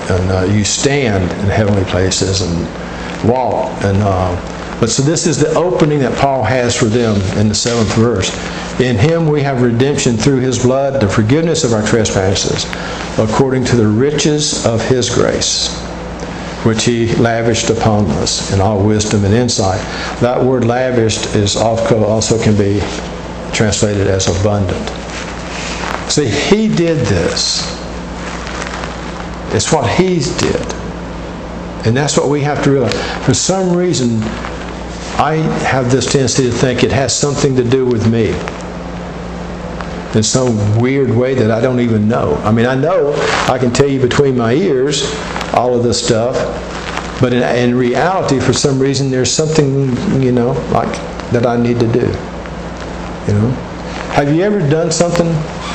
and 0.09 0.31
uh, 0.31 0.53
you 0.53 0.63
stand 0.63 1.23
in 1.23 1.49
heavenly 1.49 1.83
places 1.85 2.41
and 2.41 2.82
walk. 3.23 3.83
And 3.83 3.97
uh, 4.01 4.79
but 4.79 4.89
so 4.89 5.01
this 5.01 5.27
is 5.27 5.37
the 5.37 5.53
opening 5.53 5.99
that 5.99 6.17
Paul 6.17 6.43
has 6.43 6.75
for 6.75 6.85
them 6.85 7.15
in 7.37 7.47
the 7.47 7.55
seventh 7.55 7.93
verse. 7.95 8.29
In 8.81 8.97
him 8.97 9.27
we 9.29 9.41
have 9.41 9.61
redemption 9.61 10.17
through 10.17 10.39
his 10.39 10.61
blood, 10.61 10.99
the 10.99 11.07
forgiveness 11.07 11.63
of 11.63 11.73
our 11.73 11.85
trespasses, 11.85 12.65
according 13.17 13.63
to 13.65 13.75
the 13.77 13.87
riches 13.87 14.65
of 14.65 14.81
his 14.89 15.09
grace, 15.09 15.73
which 16.65 16.83
he 16.83 17.15
lavished 17.15 17.69
upon 17.69 18.07
us 18.11 18.51
in 18.51 18.59
all 18.59 18.83
wisdom 18.83 19.23
and 19.23 19.33
insight. 19.33 19.79
That 20.19 20.43
word 20.43 20.65
lavished 20.65 21.35
is 21.35 21.55
also 21.55 22.41
can 22.43 22.57
be 22.57 22.79
translated 23.53 24.07
as 24.07 24.27
abundant. 24.27 24.89
See, 26.11 26.27
he 26.27 26.67
did 26.67 27.05
this. 27.05 27.71
It's 29.53 29.71
what 29.71 29.89
he 29.89 30.19
did. 30.19 30.52
And 31.85 31.95
that's 31.95 32.17
what 32.17 32.29
we 32.29 32.41
have 32.41 32.63
to 32.63 32.71
realize. 32.71 33.25
For 33.25 33.33
some 33.33 33.75
reason, 33.75 34.21
I 35.19 35.35
have 35.65 35.91
this 35.91 36.11
tendency 36.11 36.43
to 36.43 36.51
think 36.51 36.83
it 36.83 36.91
has 36.91 37.15
something 37.15 37.55
to 37.55 37.63
do 37.63 37.85
with 37.85 38.09
me 38.11 38.29
in 40.15 40.23
some 40.23 40.79
weird 40.79 41.09
way 41.09 41.33
that 41.33 41.51
I 41.51 41.59
don't 41.59 41.79
even 41.79 42.07
know. 42.07 42.35
I 42.43 42.51
mean, 42.51 42.65
I 42.65 42.75
know 42.75 43.13
I 43.47 43.57
can 43.57 43.73
tell 43.73 43.87
you 43.87 43.99
between 43.99 44.37
my 44.37 44.53
ears 44.53 45.03
all 45.53 45.75
of 45.75 45.83
this 45.83 46.03
stuff, 46.03 46.35
but 47.19 47.33
in, 47.33 47.43
in 47.43 47.75
reality, 47.75 48.39
for 48.39 48.53
some 48.53 48.79
reason, 48.79 49.11
there's 49.11 49.31
something, 49.31 49.89
you 50.21 50.31
know, 50.31 50.51
like 50.71 50.91
that 51.31 51.45
I 51.45 51.57
need 51.57 51.79
to 51.79 51.87
do. 51.91 52.07
You 53.27 53.39
know? 53.39 53.49
Have 54.13 54.33
you 54.33 54.43
ever 54.43 54.59
done 54.59 54.91
something 54.91 55.27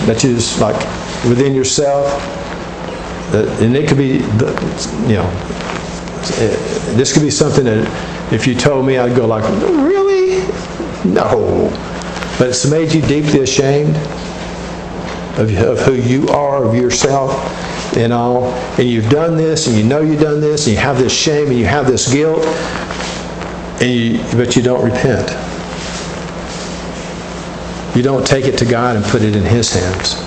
that 0.07 0.25
is 0.25 0.61
like 0.61 0.77
within 1.25 1.55
yourself? 1.55 2.07
That, 3.33 3.63
and 3.63 3.77
it 3.77 3.89
could 3.89 3.99
be, 3.99 4.21
you 5.11 5.17
know, 5.17 5.59
Uh, 6.33 6.97
this 6.97 7.13
could 7.13 7.23
be 7.23 7.31
something 7.31 7.65
that 7.65 8.33
if 8.33 8.47
you 8.47 8.55
told 8.55 8.87
me, 8.87 8.99
I'd 8.99 9.17
go 9.17 9.27
like, 9.27 9.45
really? 9.63 10.41
No. 11.05 11.71
But 12.39 12.49
it's 12.49 12.71
made 12.71 12.93
you 12.93 13.03
deeply 13.03 13.41
ashamed 13.41 13.97
of, 15.39 15.57
of 15.59 15.81
who 15.81 15.95
you 15.95 16.29
are, 16.29 16.65
of 16.65 16.75
yourself, 16.75 17.33
and 17.97 18.13
all. 18.13 18.53
And 18.79 18.89
you've 18.89 19.09
done 19.09 19.37
this, 19.37 19.67
and 19.67 19.77
you 19.77 19.85
know 19.85 20.01
you've 20.01 20.21
done 20.21 20.41
this, 20.41 20.67
and 20.67 20.75
you 20.75 20.81
have 20.81 20.99
this 20.99 21.17
shame, 21.17 21.49
and 21.49 21.59
you 21.59 21.65
have 21.67 21.87
this 21.87 22.13
guilt, 22.13 22.45
and 23.81 23.91
you, 23.91 24.19
but 24.37 24.57
you 24.57 24.63
don't 24.63 24.85
repent. 24.85 25.31
You 27.97 28.03
don't 28.03 28.27
take 28.27 28.45
it 28.45 28.59
to 28.59 28.65
God 28.65 28.97
and 28.97 29.05
put 29.07 29.23
it 29.23 29.35
in 29.35 29.43
His 29.43 29.73
hands. 29.73 30.23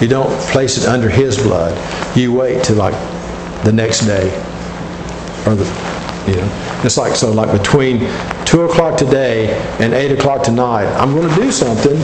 You 0.00 0.08
don't 0.08 0.30
place 0.50 0.78
it 0.78 0.88
under 0.88 1.10
His 1.10 1.36
blood. 1.36 1.76
You 2.16 2.32
wait 2.32 2.64
till 2.64 2.76
like 2.76 2.94
the 3.64 3.72
next 3.72 4.06
day, 4.06 4.30
or 5.46 5.54
the, 5.54 5.64
you 6.28 6.36
know, 6.36 6.80
it's 6.84 6.96
like 6.96 7.14
so. 7.14 7.30
Like 7.32 7.56
between 7.56 8.00
two 8.44 8.62
o'clock 8.62 8.98
today 8.98 9.58
and 9.80 9.92
eight 9.94 10.12
o'clock 10.12 10.42
tonight, 10.42 10.86
I'm 10.96 11.12
going 11.12 11.28
to 11.28 11.34
do 11.34 11.50
something 11.50 11.96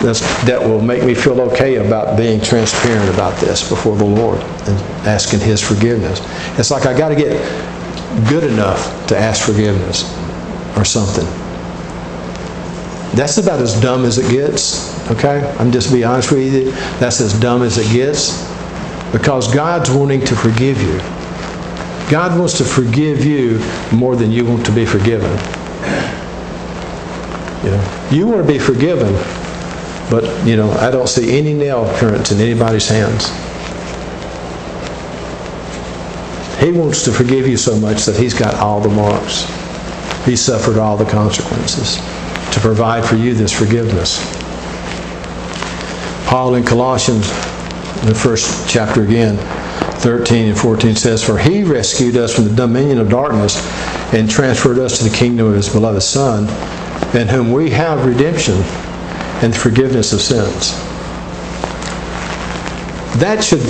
that's, 0.00 0.20
that 0.44 0.60
will 0.60 0.80
make 0.80 1.04
me 1.04 1.14
feel 1.14 1.40
okay 1.42 1.76
about 1.76 2.16
being 2.16 2.40
transparent 2.40 3.12
about 3.12 3.38
this 3.40 3.68
before 3.68 3.96
the 3.96 4.04
Lord 4.04 4.40
and 4.40 4.78
asking 5.06 5.40
His 5.40 5.60
forgiveness. 5.60 6.20
It's 6.58 6.70
like 6.70 6.86
I 6.86 6.96
got 6.96 7.10
to 7.10 7.16
get 7.16 7.32
good 8.28 8.44
enough 8.44 9.06
to 9.08 9.16
ask 9.16 9.44
forgiveness 9.44 10.04
or 10.76 10.84
something. 10.84 11.26
That's 13.14 13.38
about 13.38 13.60
as 13.60 13.78
dumb 13.80 14.04
as 14.04 14.18
it 14.18 14.30
gets, 14.30 15.10
okay? 15.10 15.40
I'm 15.58 15.72
just 15.72 15.92
be 15.92 16.04
honest 16.04 16.30
with 16.30 16.54
you. 16.54 16.70
That's 17.00 17.20
as 17.20 17.38
dumb 17.38 17.62
as 17.62 17.76
it 17.76 17.92
gets 17.92 18.48
because 19.12 19.52
God's 19.52 19.90
wanting 19.90 20.20
to 20.26 20.36
forgive 20.36 20.80
you. 20.80 21.00
God 22.10 22.36
wants 22.36 22.58
to 22.58 22.64
forgive 22.64 23.24
you 23.24 23.60
more 23.96 24.16
than 24.16 24.32
you 24.32 24.44
want 24.44 24.66
to 24.66 24.72
be 24.72 24.84
forgiven. 24.84 25.30
You 27.62 27.70
know, 27.70 28.08
you 28.10 28.26
want 28.26 28.44
to 28.44 28.52
be 28.52 28.58
forgiven, 28.58 29.12
but 30.10 30.24
you 30.44 30.56
know, 30.56 30.72
I 30.72 30.90
don't 30.90 31.08
see 31.08 31.38
any 31.38 31.54
nail 31.54 31.86
prints 31.98 32.32
in 32.32 32.40
anybody's 32.40 32.88
hands. 32.88 33.28
He 36.58 36.72
wants 36.72 37.04
to 37.04 37.12
forgive 37.12 37.46
you 37.46 37.56
so 37.56 37.78
much 37.78 38.06
that 38.06 38.16
he's 38.16 38.34
got 38.34 38.54
all 38.56 38.80
the 38.80 38.88
marks. 38.88 39.44
He 40.26 40.34
suffered 40.34 40.78
all 40.78 40.96
the 40.96 41.08
consequences 41.08 41.96
to 42.52 42.60
provide 42.60 43.04
for 43.04 43.14
you 43.14 43.34
this 43.34 43.56
forgiveness. 43.56 44.18
Paul 46.26 46.56
in 46.56 46.64
Colossians, 46.64 47.28
the 48.04 48.14
first 48.14 48.68
chapter 48.68 49.02
again, 49.04 49.36
13 50.00 50.48
and 50.48 50.58
14 50.58 50.96
says, 50.96 51.22
For 51.22 51.38
he 51.38 51.62
rescued 51.62 52.16
us 52.16 52.34
from 52.34 52.44
the 52.44 52.54
dominion 52.54 52.98
of 52.98 53.10
darkness 53.10 53.56
and 54.14 54.30
transferred 54.30 54.78
us 54.78 54.98
to 54.98 55.04
the 55.04 55.14
kingdom 55.14 55.46
of 55.46 55.54
his 55.54 55.68
beloved 55.68 56.02
Son, 56.02 56.44
in 57.14 57.28
whom 57.28 57.52
we 57.52 57.68
have 57.70 58.06
redemption 58.06 58.56
and 59.42 59.54
forgiveness 59.54 60.12
of 60.12 60.20
sins. 60.20 60.72
That 63.20 63.44
should 63.44 63.60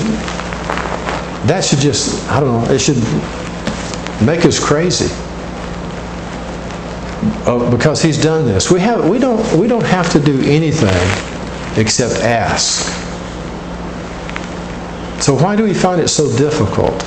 that 1.49 1.65
should 1.65 1.79
just, 1.79 2.29
I 2.31 2.39
don't 2.39 2.65
know, 2.65 2.73
it 2.73 2.79
should 2.79 2.99
make 4.25 4.45
us 4.45 4.65
crazy. 4.65 5.13
Uh, 7.45 7.71
because 7.71 8.01
he's 8.01 8.23
done 8.23 8.47
this. 8.47 8.71
We 8.71 8.81
have 8.81 9.09
we 9.09 9.19
don't 9.19 9.59
we 9.59 9.67
don't 9.67 9.85
have 9.85 10.11
to 10.13 10.21
do 10.21 10.41
anything 10.43 10.89
except 11.77 12.23
ask. 12.23 13.00
So 15.21 15.35
why 15.35 15.57
do 15.57 15.63
we 15.65 15.75
find 15.75 16.01
it 16.01 16.09
so 16.09 16.35
difficult 16.37 16.99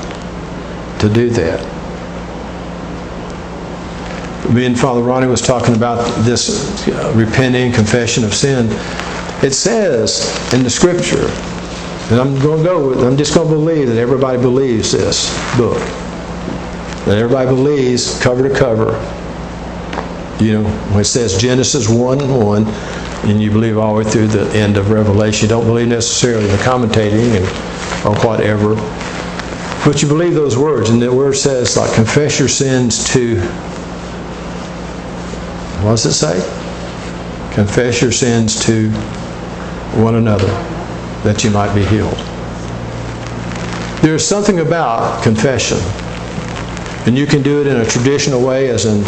to 0.99 1.09
do 1.09 1.29
that? 1.31 1.59
Me 4.53 4.65
and 4.65 4.79
Father 4.79 5.01
Ronnie 5.01 5.27
was 5.27 5.41
talking 5.41 5.75
about 5.75 6.03
this 6.23 6.87
uh, 6.87 7.13
repenting, 7.15 7.71
confession 7.71 8.23
of 8.23 8.33
sin. 8.33 8.67
It 9.43 9.53
says 9.53 10.53
in 10.53 10.63
the 10.63 10.69
Scripture, 10.69 11.27
and 12.11 12.19
I'm 12.19 12.39
going 12.39 12.59
to 12.59 12.63
go 12.63 12.89
with. 12.89 13.03
I'm 13.03 13.17
just 13.17 13.33
going 13.33 13.47
to 13.47 13.53
believe 13.53 13.87
that 13.87 13.97
everybody 13.97 14.37
believes 14.37 14.91
this 14.91 15.29
book. 15.57 15.79
That 17.05 17.17
everybody 17.17 17.47
believes 17.47 18.21
cover 18.21 18.47
to 18.47 18.55
cover 18.55 18.93
you 20.43 20.53
know, 20.53 20.69
when 20.91 21.01
it 21.01 21.05
says 21.05 21.37
Genesis 21.37 21.87
1 21.87 22.21
and 22.21 22.43
1, 22.43 22.67
and 22.67 23.41
you 23.41 23.51
believe 23.51 23.77
all 23.77 23.95
the 23.95 24.03
way 24.03 24.09
through 24.09 24.27
the 24.27 24.49
end 24.57 24.77
of 24.77 24.91
Revelation, 24.91 25.45
you 25.45 25.49
don't 25.49 25.65
believe 25.65 25.87
necessarily 25.87 26.47
the 26.47 26.57
commentating 26.57 27.37
and, 27.37 27.72
or 28.05 28.15
whatever, 28.17 28.75
but 29.85 30.01
you 30.01 30.07
believe 30.07 30.33
those 30.33 30.57
words. 30.57 30.89
And 30.89 31.01
the 31.01 31.13
word 31.13 31.35
says, 31.35 31.75
like, 31.77 31.93
confess 31.93 32.39
your 32.39 32.47
sins 32.47 33.03
to, 33.13 33.39
what 35.81 35.91
does 35.91 36.05
it 36.05 36.13
say? 36.13 36.39
Confess 37.53 38.01
your 38.01 38.11
sins 38.11 38.63
to 38.65 38.89
one 40.01 40.15
another 40.15 40.47
that 41.23 41.43
you 41.43 41.51
might 41.51 41.73
be 41.75 41.85
healed. 41.85 42.17
There's 44.01 44.25
something 44.25 44.59
about 44.59 45.23
confession. 45.23 45.77
And 47.05 47.17
you 47.17 47.27
can 47.27 47.41
do 47.41 47.61
it 47.61 47.67
in 47.67 47.77
a 47.77 47.85
traditional 47.85 48.41
way, 48.45 48.69
as 48.69 48.85
in 48.85 49.03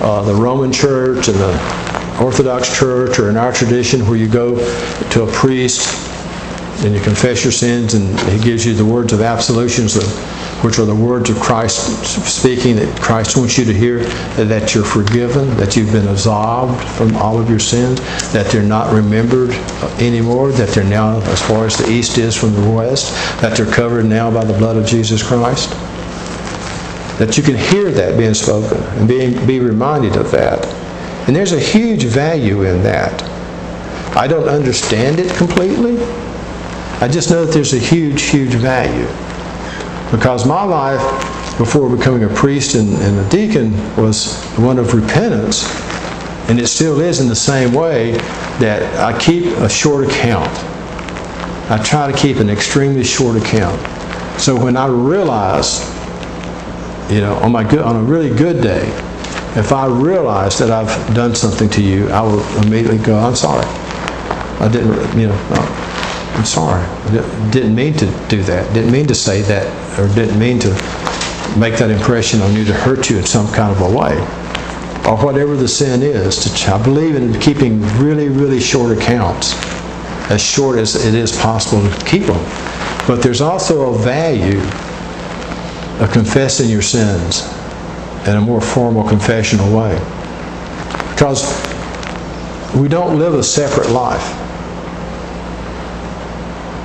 uh, 0.00 0.22
the 0.22 0.34
Roman 0.34 0.72
church 0.72 1.28
and 1.28 1.36
the 1.36 2.18
Orthodox 2.20 2.76
church, 2.76 3.18
or 3.18 3.30
in 3.30 3.36
our 3.36 3.52
tradition, 3.52 4.06
where 4.06 4.16
you 4.16 4.28
go 4.28 4.56
to 5.10 5.22
a 5.22 5.32
priest 5.32 6.05
and 6.84 6.94
you 6.94 7.00
confess 7.00 7.42
your 7.44 7.52
sins, 7.52 7.94
and 7.94 8.18
he 8.30 8.38
gives 8.38 8.64
you 8.66 8.74
the 8.74 8.84
words 8.84 9.12
of 9.12 9.20
absolutions, 9.20 9.96
which 10.62 10.78
are 10.78 10.84
the 10.84 10.94
words 10.94 11.30
of 11.30 11.38
Christ 11.38 12.04
speaking 12.24 12.76
that 12.76 13.00
Christ 13.00 13.36
wants 13.36 13.56
you 13.58 13.64
to 13.64 13.72
hear, 13.72 14.04
that 14.36 14.74
you're 14.74 14.84
forgiven, 14.84 15.56
that 15.56 15.76
you've 15.76 15.92
been 15.92 16.08
absolved 16.08 16.82
from 16.96 17.14
all 17.16 17.40
of 17.40 17.48
your 17.48 17.58
sins, 17.58 18.00
that 18.32 18.50
they're 18.50 18.62
not 18.62 18.92
remembered 18.92 19.50
anymore, 20.00 20.52
that 20.52 20.68
they're 20.70 20.84
now 20.84 21.18
as 21.30 21.40
far 21.40 21.66
as 21.66 21.78
the 21.78 21.90
east 21.90 22.18
is 22.18 22.36
from 22.36 22.52
the 22.54 22.70
west, 22.70 23.12
that 23.40 23.56
they're 23.56 23.72
covered 23.72 24.04
now 24.06 24.30
by 24.30 24.44
the 24.44 24.56
blood 24.58 24.76
of 24.76 24.86
Jesus 24.86 25.22
Christ 25.22 25.70
that 27.18 27.38
you 27.38 27.42
can 27.42 27.56
hear 27.56 27.90
that 27.90 28.18
being 28.18 28.34
spoken 28.34 28.82
and 28.98 29.08
being, 29.08 29.46
be 29.46 29.58
reminded 29.58 30.16
of 30.16 30.30
that. 30.30 30.66
And 31.26 31.34
there's 31.34 31.52
a 31.52 31.60
huge 31.60 32.04
value 32.04 32.62
in 32.62 32.82
that. 32.82 33.22
I 34.14 34.26
don't 34.26 34.48
understand 34.48 35.18
it 35.18 35.34
completely. 35.34 35.96
I 37.00 37.08
just 37.08 37.30
know 37.30 37.44
that 37.44 37.52
there's 37.52 37.74
a 37.74 37.78
huge, 37.78 38.22
huge 38.22 38.54
value. 38.54 39.06
Because 40.10 40.46
my 40.46 40.62
life 40.62 41.00
before 41.58 41.94
becoming 41.94 42.24
a 42.24 42.28
priest 42.28 42.74
and, 42.74 42.88
and 42.94 43.18
a 43.18 43.28
deacon 43.28 43.72
was 43.96 44.42
one 44.56 44.78
of 44.78 44.94
repentance, 44.94 45.64
and 46.48 46.58
it 46.58 46.68
still 46.68 47.00
is 47.00 47.20
in 47.20 47.28
the 47.28 47.36
same 47.36 47.74
way 47.74 48.12
that 48.60 48.82
I 48.98 49.18
keep 49.18 49.44
a 49.58 49.68
short 49.68 50.06
account. 50.08 50.50
I 51.70 51.82
try 51.84 52.10
to 52.10 52.16
keep 52.16 52.38
an 52.38 52.48
extremely 52.48 53.04
short 53.04 53.36
account. 53.36 53.80
So 54.40 54.58
when 54.58 54.76
I 54.76 54.86
realize 54.86 55.80
you 57.10 57.20
know, 57.20 57.34
on 57.36 57.52
my 57.52 57.62
good, 57.62 57.80
on 57.80 57.96
a 57.96 58.02
really 58.02 58.34
good 58.34 58.62
day, 58.62 58.88
if 59.54 59.72
I 59.72 59.86
realize 59.86 60.58
that 60.58 60.70
I've 60.70 61.14
done 61.14 61.34
something 61.34 61.68
to 61.70 61.82
you, 61.82 62.08
I 62.08 62.20
will 62.22 62.42
immediately 62.62 62.98
go, 62.98 63.16
I'm 63.16 63.36
sorry. 63.36 63.64
I 64.60 64.68
didn't, 64.68 65.18
you 65.18 65.28
know, 65.28 65.85
I'm 66.36 66.44
sorry. 66.44 66.84
Didn't 67.50 67.74
mean 67.74 67.94
to 67.94 68.06
do 68.28 68.42
that. 68.42 68.72
Didn't 68.74 68.92
mean 68.92 69.06
to 69.06 69.14
say 69.14 69.40
that, 69.42 69.66
or 69.98 70.06
didn't 70.14 70.38
mean 70.38 70.58
to 70.58 70.68
make 71.58 71.76
that 71.78 71.90
impression 71.90 72.42
on 72.42 72.54
you 72.54 72.64
to 72.66 72.74
hurt 72.74 73.08
you 73.08 73.16
in 73.16 73.24
some 73.24 73.50
kind 73.54 73.74
of 73.74 73.80
a 73.80 73.88
way, 73.88 74.18
or 75.08 75.16
whatever 75.24 75.56
the 75.56 75.66
sin 75.66 76.02
is. 76.02 76.44
To, 76.44 76.74
I 76.74 76.82
believe 76.82 77.16
in 77.16 77.40
keeping 77.40 77.80
really, 77.96 78.28
really 78.28 78.60
short 78.60 78.96
accounts, 78.96 79.54
as 80.30 80.42
short 80.42 80.78
as 80.78 81.06
it 81.06 81.14
is 81.14 81.32
possible 81.34 81.88
to 81.88 82.04
keep 82.04 82.24
them. 82.24 82.44
But 83.06 83.22
there's 83.22 83.40
also 83.40 83.94
a 83.94 83.98
value 83.98 84.60
of 86.04 86.10
confessing 86.12 86.68
your 86.68 86.82
sins 86.82 87.50
in 88.28 88.36
a 88.36 88.40
more 88.42 88.60
formal 88.60 89.08
confessional 89.08 89.74
way. 89.74 89.94
Because 91.12 91.46
we 92.74 92.88
don't 92.88 93.18
live 93.18 93.32
a 93.32 93.42
separate 93.42 93.88
life. 93.88 94.45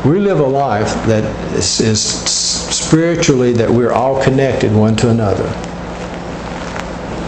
We 0.06 0.20
live 0.20 0.40
a 0.40 0.48
life 0.48 0.92
that 1.06 1.24
is, 1.56 1.80
is 1.80 2.02
spiritually 2.02 3.54
that 3.54 3.70
we're 3.70 3.92
all 3.92 4.22
connected 4.24 4.74
one 4.74 4.96
to 4.96 5.10
another. 5.10 5.46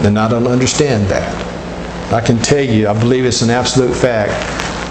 And 0.04 0.18
I 0.18 0.28
don't 0.28 0.48
understand 0.48 1.06
that. 1.06 2.12
I 2.12 2.20
can 2.20 2.38
tell 2.38 2.64
you, 2.64 2.88
I 2.88 2.98
believe 2.98 3.24
it's 3.24 3.42
an 3.42 3.50
absolute 3.50 3.94
fact 3.94 4.32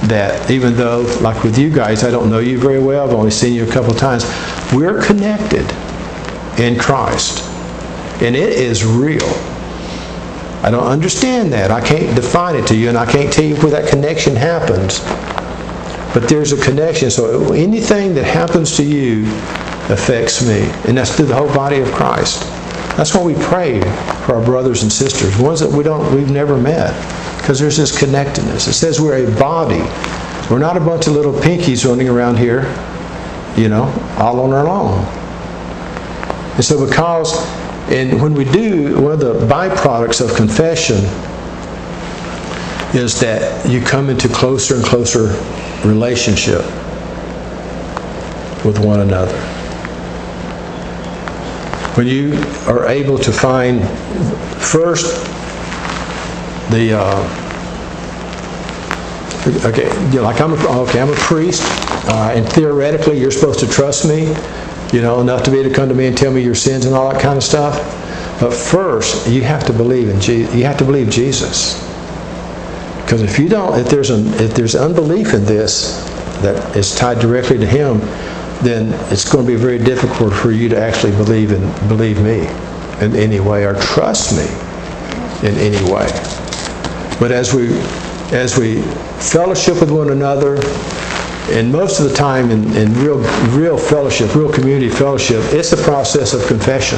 that 0.07 0.49
even 0.49 0.75
though, 0.75 1.01
like 1.21 1.43
with 1.43 1.57
you 1.57 1.69
guys, 1.69 2.05
I 2.05 2.11
don't 2.11 2.29
know 2.29 2.39
you 2.39 2.57
very 2.57 2.79
well, 2.79 3.05
I've 3.05 3.13
only 3.13 3.31
seen 3.31 3.53
you 3.53 3.67
a 3.67 3.71
couple 3.71 3.93
times, 3.93 4.23
we're 4.73 5.01
connected 5.01 5.69
in 6.59 6.79
Christ. 6.79 7.43
And 8.21 8.33
it 8.33 8.53
is 8.53 8.85
real. 8.85 9.27
I 10.63 10.69
don't 10.71 10.87
understand 10.87 11.51
that. 11.51 11.69
I 11.69 11.85
can't 11.85 12.15
define 12.15 12.55
it 12.55 12.65
to 12.67 12.75
you, 12.75 12.87
and 12.87 12.97
I 12.97 13.11
can't 13.11 13.31
tell 13.31 13.43
you 13.43 13.55
where 13.57 13.71
that 13.71 13.89
connection 13.89 14.37
happens. 14.37 15.01
But 16.13 16.29
there's 16.29 16.53
a 16.53 16.63
connection. 16.63 17.09
So 17.09 17.53
anything 17.53 18.13
that 18.15 18.25
happens 18.25 18.77
to 18.77 18.83
you 18.83 19.25
affects 19.89 20.45
me. 20.45 20.61
And 20.87 20.97
that's 20.97 21.15
through 21.15 21.25
the 21.25 21.35
whole 21.35 21.53
body 21.53 21.79
of 21.79 21.91
Christ. 21.91 22.41
That's 22.95 23.13
why 23.15 23.23
we 23.23 23.33
pray 23.35 23.81
for 24.25 24.35
our 24.35 24.45
brothers 24.45 24.83
and 24.83 24.91
sisters, 24.91 25.37
ones 25.39 25.59
that 25.59 25.71
we 25.71 25.83
don't 25.83 26.13
we've 26.15 26.29
never 26.29 26.57
met. 26.57 26.93
Because 27.39 27.59
there's 27.59 27.77
this 27.77 27.97
connectedness. 27.97 28.67
It 28.67 28.73
says 28.73 29.01
we're 29.01 29.27
a 29.27 29.39
body. 29.39 29.81
We're 30.49 30.59
not 30.59 30.77
a 30.77 30.79
bunch 30.79 31.07
of 31.07 31.13
little 31.13 31.33
pinkies 31.33 31.87
running 31.87 32.07
around 32.07 32.37
here, 32.37 32.63
you 33.57 33.67
know, 33.67 33.85
all 34.17 34.39
on 34.41 34.53
our 34.53 34.67
own. 34.67 35.03
And 36.55 36.63
so 36.63 36.85
because, 36.85 37.35
and 37.89 38.21
when 38.21 38.33
we 38.33 38.45
do, 38.45 39.01
one 39.01 39.11
of 39.11 39.19
the 39.19 39.33
byproducts 39.47 40.21
of 40.21 40.35
confession 40.35 40.97
is 42.95 43.19
that 43.19 43.67
you 43.67 43.81
come 43.81 44.09
into 44.09 44.29
closer 44.29 44.75
and 44.75 44.83
closer 44.83 45.33
relationship 45.85 46.61
with 48.65 48.79
one 48.79 49.01
another. 49.01 49.37
When 51.95 52.07
you 52.07 52.33
are 52.67 52.87
able 52.87 53.17
to 53.19 53.31
find 53.31 53.87
first 54.59 55.23
the 56.71 56.97
uh, 56.97 57.39
okay, 59.65 59.89
like 60.19 60.39
I'm 60.41 60.53
a, 60.53 60.81
okay, 60.83 61.01
I'm 61.01 61.09
a 61.09 61.15
priest, 61.15 61.61
uh, 62.07 62.33
and 62.33 62.47
theoretically 62.47 63.19
you're 63.19 63.31
supposed 63.31 63.59
to 63.59 63.67
trust 63.67 64.07
me, 64.07 64.27
you 64.91 65.01
know, 65.01 65.21
enough 65.21 65.43
to 65.43 65.51
be 65.51 65.59
able 65.59 65.69
to 65.69 65.75
come 65.75 65.89
to 65.89 65.95
me 65.95 66.07
and 66.07 66.17
tell 66.17 66.31
me 66.31 66.41
your 66.41 66.55
sins 66.55 66.85
and 66.85 66.95
all 66.95 67.11
that 67.11 67.21
kind 67.21 67.37
of 67.37 67.43
stuff. 67.43 67.77
But 68.39 68.53
first, 68.53 69.27
you 69.27 69.41
have 69.43 69.65
to 69.65 69.73
believe 69.73 70.09
in 70.09 70.19
Jesus. 70.19 70.53
you 70.55 70.63
have 70.63 70.77
to 70.77 70.85
believe 70.85 71.09
Jesus. 71.09 71.92
Because 73.13 73.31
if 73.31 73.37
you 73.37 73.47
don't, 73.47 73.79
if 73.79 73.89
there's 73.89 74.09
an, 74.09 74.25
if 74.41 74.55
there's 74.55 74.73
unbelief 74.73 75.35
in 75.35 75.45
this 75.45 76.03
that 76.41 76.75
is 76.75 76.95
tied 76.95 77.19
directly 77.19 77.59
to 77.59 77.65
Him, 77.67 77.99
then 78.63 78.91
it's 79.13 79.31
going 79.31 79.45
to 79.45 79.51
be 79.51 79.55
very 79.55 79.77
difficult 79.77 80.33
for 80.33 80.49
you 80.49 80.67
to 80.69 80.75
actually 80.75 81.11
believe 81.11 81.51
in 81.51 81.61
believe 81.87 82.19
me 82.19 82.39
in 83.05 83.15
any 83.15 83.39
way 83.39 83.65
or 83.65 83.75
trust 83.75 84.35
me 84.35 84.47
in 85.47 85.55
any 85.59 85.77
way. 85.93 86.07
But 87.19 87.31
as 87.31 87.53
we 87.53 87.77
as 88.35 88.57
we 88.57 88.81
fellowship 89.21 89.79
with 89.79 89.91
one 89.91 90.09
another, 90.09 90.59
and 91.51 91.71
most 91.71 91.99
of 91.99 92.09
the 92.09 92.15
time 92.15 92.49
in, 92.49 92.75
in 92.75 92.95
real 92.95 93.19
real 93.55 93.77
fellowship, 93.77 94.33
real 94.33 94.51
community 94.51 94.89
fellowship, 94.89 95.43
it's 95.53 95.71
a 95.71 95.77
process 95.77 96.33
of 96.33 96.43
confession. 96.47 96.97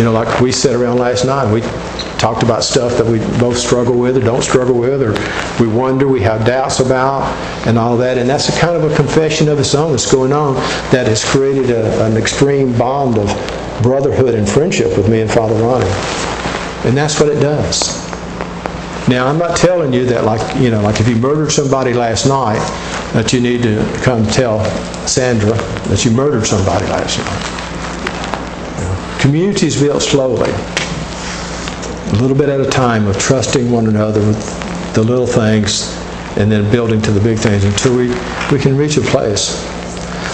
You 0.00 0.06
know, 0.06 0.12
like 0.12 0.40
we 0.40 0.50
sat 0.50 0.74
around 0.74 0.96
last 0.96 1.26
night, 1.26 1.52
we 1.52 1.60
talked 2.18 2.42
about 2.42 2.64
stuff 2.64 2.96
that 2.96 3.04
we 3.04 3.18
both 3.38 3.58
struggle 3.58 3.98
with 3.98 4.16
or 4.16 4.20
don't 4.20 4.40
struggle 4.40 4.78
with, 4.78 5.02
or 5.02 5.12
we 5.62 5.70
wonder, 5.70 6.08
we 6.08 6.22
have 6.22 6.46
doubts 6.46 6.80
about, 6.80 7.24
and 7.66 7.76
all 7.76 7.98
that. 7.98 8.16
And 8.16 8.26
that's 8.26 8.48
a 8.48 8.58
kind 8.58 8.82
of 8.82 8.90
a 8.90 8.96
confession 8.96 9.46
of 9.46 9.60
its 9.60 9.74
own 9.74 9.90
that's 9.90 10.10
going 10.10 10.32
on 10.32 10.54
that 10.90 11.06
has 11.06 11.22
created 11.22 11.68
a, 11.68 12.06
an 12.06 12.16
extreme 12.16 12.72
bond 12.78 13.18
of 13.18 13.28
brotherhood 13.82 14.34
and 14.34 14.48
friendship 14.48 14.96
with 14.96 15.10
me 15.10 15.20
and 15.20 15.30
Father 15.30 15.54
Ronnie. 15.56 15.84
And 16.88 16.96
that's 16.96 17.20
what 17.20 17.28
it 17.28 17.40
does. 17.40 18.08
Now, 19.06 19.26
I'm 19.26 19.36
not 19.36 19.54
telling 19.58 19.92
you 19.92 20.06
that, 20.06 20.24
like, 20.24 20.56
you 20.58 20.70
know, 20.70 20.80
like 20.80 20.98
if 20.98 21.08
you 21.08 21.16
murdered 21.16 21.52
somebody 21.52 21.92
last 21.92 22.24
night, 22.24 22.56
that 23.12 23.34
you 23.34 23.40
need 23.42 23.62
to 23.64 23.84
come 24.02 24.26
tell 24.28 24.64
Sandra 25.06 25.52
that 25.88 26.06
you 26.06 26.10
murdered 26.10 26.46
somebody 26.46 26.86
last 26.86 27.18
night. 27.18 27.59
Community 29.20 29.66
is 29.66 29.78
built 29.78 30.00
slowly, 30.00 30.50
a 30.50 32.16
little 32.22 32.34
bit 32.36 32.48
at 32.48 32.58
a 32.58 32.70
time 32.70 33.06
of 33.06 33.18
trusting 33.18 33.70
one 33.70 33.86
another 33.86 34.20
with 34.20 34.94
the 34.94 35.02
little 35.02 35.26
things 35.26 35.94
and 36.38 36.50
then 36.50 36.70
building 36.72 37.02
to 37.02 37.10
the 37.10 37.20
big 37.20 37.38
things 37.38 37.64
until 37.64 37.94
we, 37.94 38.08
we 38.50 38.58
can 38.58 38.76
reach 38.78 38.96
a 38.96 39.02
place. 39.02 39.62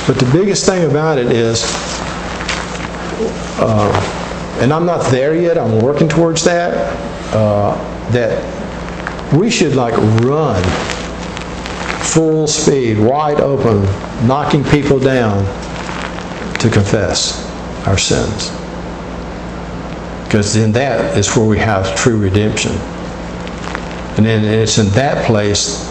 But 0.06 0.20
the 0.20 0.30
biggest 0.32 0.66
thing 0.66 0.88
about 0.88 1.18
it 1.18 1.32
is, 1.32 1.64
uh, 3.58 4.58
and 4.60 4.72
I'm 4.72 4.86
not 4.86 5.10
there 5.10 5.34
yet, 5.34 5.58
I'm 5.58 5.82
working 5.82 6.08
towards 6.08 6.44
that, 6.44 6.72
uh, 7.34 7.74
that 8.12 9.34
we 9.34 9.50
should 9.50 9.74
like 9.74 9.96
run 10.22 10.62
full 12.04 12.46
speed, 12.46 13.00
wide 13.00 13.40
open, 13.40 13.82
knocking 14.28 14.62
people 14.62 15.00
down 15.00 15.44
to 16.60 16.70
confess 16.70 17.44
our 17.88 17.98
sins. 17.98 18.52
Because 20.26 20.56
in 20.56 20.72
that 20.72 21.16
is 21.16 21.34
where 21.36 21.46
we 21.46 21.58
have 21.58 21.94
true 21.94 22.18
redemption. 22.18 22.72
And 24.16 24.26
then 24.26 24.44
it's 24.44 24.78
in 24.78 24.88
that 24.90 25.24
place 25.24 25.86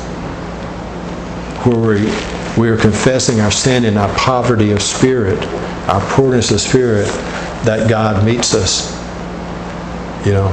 where 1.64 1.78
we, 1.78 2.62
we 2.62 2.70
are 2.70 2.78
confessing 2.78 3.40
our 3.40 3.52
sin 3.52 3.86
and 3.86 3.98
our 3.98 4.14
poverty 4.16 4.72
of 4.72 4.82
spirit, 4.82 5.42
our 5.88 6.02
poorness 6.12 6.52
of 6.52 6.60
spirit, 6.60 7.08
that 7.64 7.90
God 7.90 8.26
meets 8.26 8.54
us. 8.54 8.94
You 10.26 10.34
know, 10.34 10.48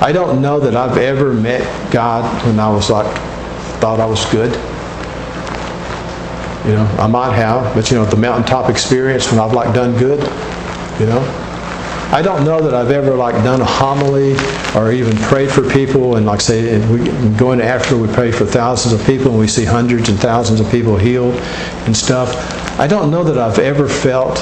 I 0.00 0.12
don't 0.12 0.40
know 0.40 0.58
that 0.60 0.74
I've 0.74 0.96
ever 0.96 1.34
met 1.34 1.92
God 1.92 2.46
when 2.46 2.58
I 2.58 2.70
was 2.70 2.88
like, 2.88 3.06
thought 3.80 4.00
I 4.00 4.06
was 4.06 4.24
good. 4.26 4.52
You 6.66 6.76
know, 6.76 6.84
I 6.98 7.06
might 7.06 7.32
have, 7.34 7.74
but 7.74 7.90
you 7.90 7.96
know, 7.96 8.04
the 8.04 8.16
mountaintop 8.16 8.70
experience 8.70 9.30
when 9.30 9.40
I've 9.40 9.52
like 9.52 9.74
done 9.74 9.98
good, 9.98 10.20
you 10.98 11.06
know. 11.06 11.49
I 12.12 12.22
don't 12.22 12.44
know 12.44 12.60
that 12.60 12.74
I've 12.74 12.90
ever 12.90 13.14
like 13.14 13.36
done 13.44 13.60
a 13.60 13.64
homily 13.64 14.34
or 14.74 14.90
even 14.90 15.16
prayed 15.18 15.48
for 15.48 15.62
people 15.62 16.16
and 16.16 16.26
like 16.26 16.40
say 16.40 16.84
we 16.88 17.04
go 17.38 17.52
into 17.52 17.64
Africa 17.64 17.96
we 17.96 18.12
pray 18.12 18.32
for 18.32 18.44
thousands 18.44 19.00
of 19.00 19.06
people 19.06 19.30
and 19.30 19.38
we 19.38 19.46
see 19.46 19.64
hundreds 19.64 20.08
and 20.08 20.18
thousands 20.18 20.58
of 20.58 20.68
people 20.72 20.96
healed 20.96 21.36
and 21.86 21.96
stuff. 21.96 22.34
I 22.80 22.88
don't 22.88 23.12
know 23.12 23.22
that 23.22 23.38
I've 23.38 23.60
ever 23.60 23.88
felt 23.88 24.38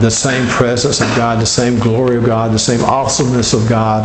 the 0.00 0.08
same 0.08 0.46
presence 0.46 1.00
of 1.00 1.08
God, 1.16 1.40
the 1.40 1.46
same 1.46 1.80
glory 1.80 2.16
of 2.16 2.24
God, 2.24 2.52
the 2.52 2.58
same 2.60 2.84
awesomeness 2.84 3.54
of 3.54 3.68
God, 3.68 4.04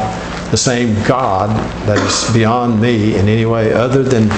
the 0.50 0.58
same 0.58 0.96
God 1.08 1.52
that 1.86 2.00
is 2.00 2.34
beyond 2.34 2.82
me 2.82 3.16
in 3.16 3.28
any 3.28 3.46
way 3.46 3.72
other 3.72 4.02
than 4.02 4.32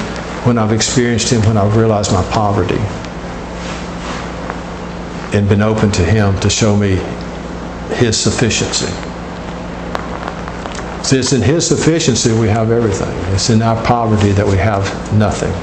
when 0.44 0.58
I've 0.58 0.74
experienced 0.74 1.32
Him, 1.32 1.42
when 1.44 1.56
I've 1.56 1.78
realized 1.78 2.12
my 2.12 2.24
poverty 2.32 2.82
and 5.34 5.48
been 5.48 5.62
open 5.62 5.92
to 5.92 6.04
Him 6.04 6.40
to 6.40 6.50
show 6.50 6.76
me 6.76 6.96
His 7.96 8.18
sufficiency. 8.18 8.88
See, 11.04 11.18
it's 11.18 11.34
in 11.34 11.42
His 11.42 11.68
sufficiency 11.68 12.32
we 12.34 12.48
have 12.48 12.72
everything. 12.72 13.16
It's 13.34 13.50
in 13.50 13.62
our 13.62 13.82
poverty 13.86 14.32
that 14.32 14.46
we 14.46 14.58
have 14.58 14.84
nothing. 15.14 15.54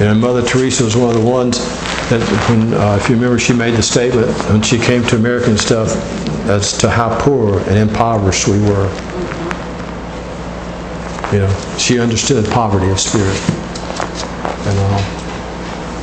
And 0.00 0.20
Mother 0.20 0.42
Teresa 0.42 0.84
was 0.84 0.96
one 0.96 1.08
of 1.08 1.20
the 1.20 1.28
ones 1.28 1.58
that, 2.08 2.22
when, 2.48 2.72
uh, 2.72 2.96
if 3.00 3.08
you 3.08 3.16
remember, 3.16 3.38
she 3.38 3.52
made 3.52 3.74
the 3.74 3.82
statement 3.82 4.28
when 4.48 4.62
she 4.62 4.78
came 4.78 5.02
to 5.04 5.16
America 5.16 5.50
and 5.50 5.58
stuff 5.58 5.88
as 6.48 6.76
to 6.78 6.88
how 6.88 7.18
poor 7.20 7.58
and 7.68 7.76
impoverished 7.76 8.46
we 8.46 8.60
were. 8.60 8.88
You 11.32 11.40
know, 11.40 11.76
she 11.78 11.98
understood 11.98 12.46
poverty 12.50 12.90
of 12.90 13.00
spirit. 13.00 13.36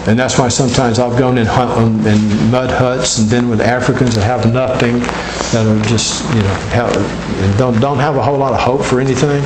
And, 0.07 0.19
that's 0.19 0.37
why 0.37 0.49
sometimes 0.49 0.99
I've 0.99 1.17
gone 1.17 1.37
in, 1.37 1.47
um, 1.47 2.05
in 2.05 2.51
mud 2.51 2.69
huts 2.69 3.17
and 3.17 3.29
been 3.29 3.49
with 3.49 3.59
Africans 3.59 4.15
that 4.15 4.23
have 4.23 4.51
nothing, 4.53 4.99
that 4.99 5.65
are 5.65 5.83
just, 5.89 6.23
you 6.35 6.41
know, 6.41 6.53
have, 6.69 7.57
don't, 7.57 7.79
don't 7.79 7.97
have 7.97 8.15
a 8.15 8.21
whole 8.21 8.37
lot 8.37 8.53
of 8.53 8.59
hope 8.59 8.83
for 8.83 8.99
anything 8.99 9.43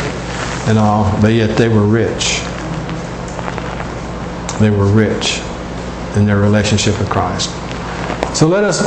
and 0.68 0.78
all, 0.78 1.10
but 1.22 1.30
yet 1.30 1.58
they 1.58 1.70
were 1.70 1.86
rich. 1.86 2.42
They 4.60 4.70
were 4.70 4.86
rich 4.86 5.40
in 6.18 6.26
their 6.26 6.40
relationship 6.40 7.00
with 7.00 7.10
Christ. 7.10 7.50
So 8.36 8.48
let 8.48 8.64
us 8.64 8.82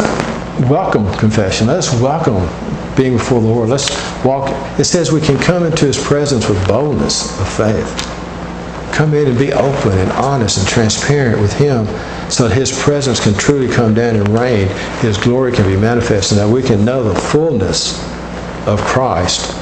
welcome 0.68 1.10
confession. 1.14 1.66
Let 1.66 1.78
us 1.78 1.92
welcome 2.00 2.48
being 2.96 3.14
before 3.14 3.40
the 3.40 3.48
Lord. 3.48 3.70
Let's 3.70 3.90
walk. 4.24 4.50
It 4.78 4.84
says 4.84 5.10
we 5.10 5.20
can 5.20 5.38
come 5.38 5.64
into 5.64 5.86
His 5.86 5.96
presence 6.02 6.48
with 6.48 6.68
boldness 6.68 7.38
of 7.40 7.48
faith 7.48 8.01
come 8.92 9.14
in 9.14 9.28
and 9.28 9.38
be 9.38 9.52
open 9.52 9.92
and 9.98 10.10
honest 10.12 10.58
and 10.58 10.66
transparent 10.68 11.40
with 11.40 11.52
Him 11.54 11.86
so 12.30 12.48
that 12.48 12.56
His 12.56 12.76
presence 12.82 13.22
can 13.22 13.34
truly 13.34 13.72
come 13.72 13.94
down 13.94 14.16
and 14.16 14.28
reign. 14.28 14.68
His 15.00 15.16
glory 15.16 15.52
can 15.52 15.66
be 15.66 15.76
manifest 15.76 16.32
and 16.32 16.40
that 16.40 16.48
we 16.48 16.62
can 16.62 16.84
know 16.84 17.02
the 17.02 17.18
fullness 17.18 18.02
of 18.66 18.80
Christ 18.80 19.56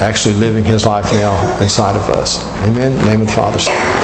actually 0.00 0.34
living 0.34 0.64
His 0.64 0.84
life 0.84 1.10
now 1.12 1.62
inside 1.62 1.96
of 1.96 2.08
us. 2.10 2.44
Amen. 2.64 2.92
Name 3.06 3.22
of 3.22 3.26
the 3.28 3.32
Father. 3.32 4.01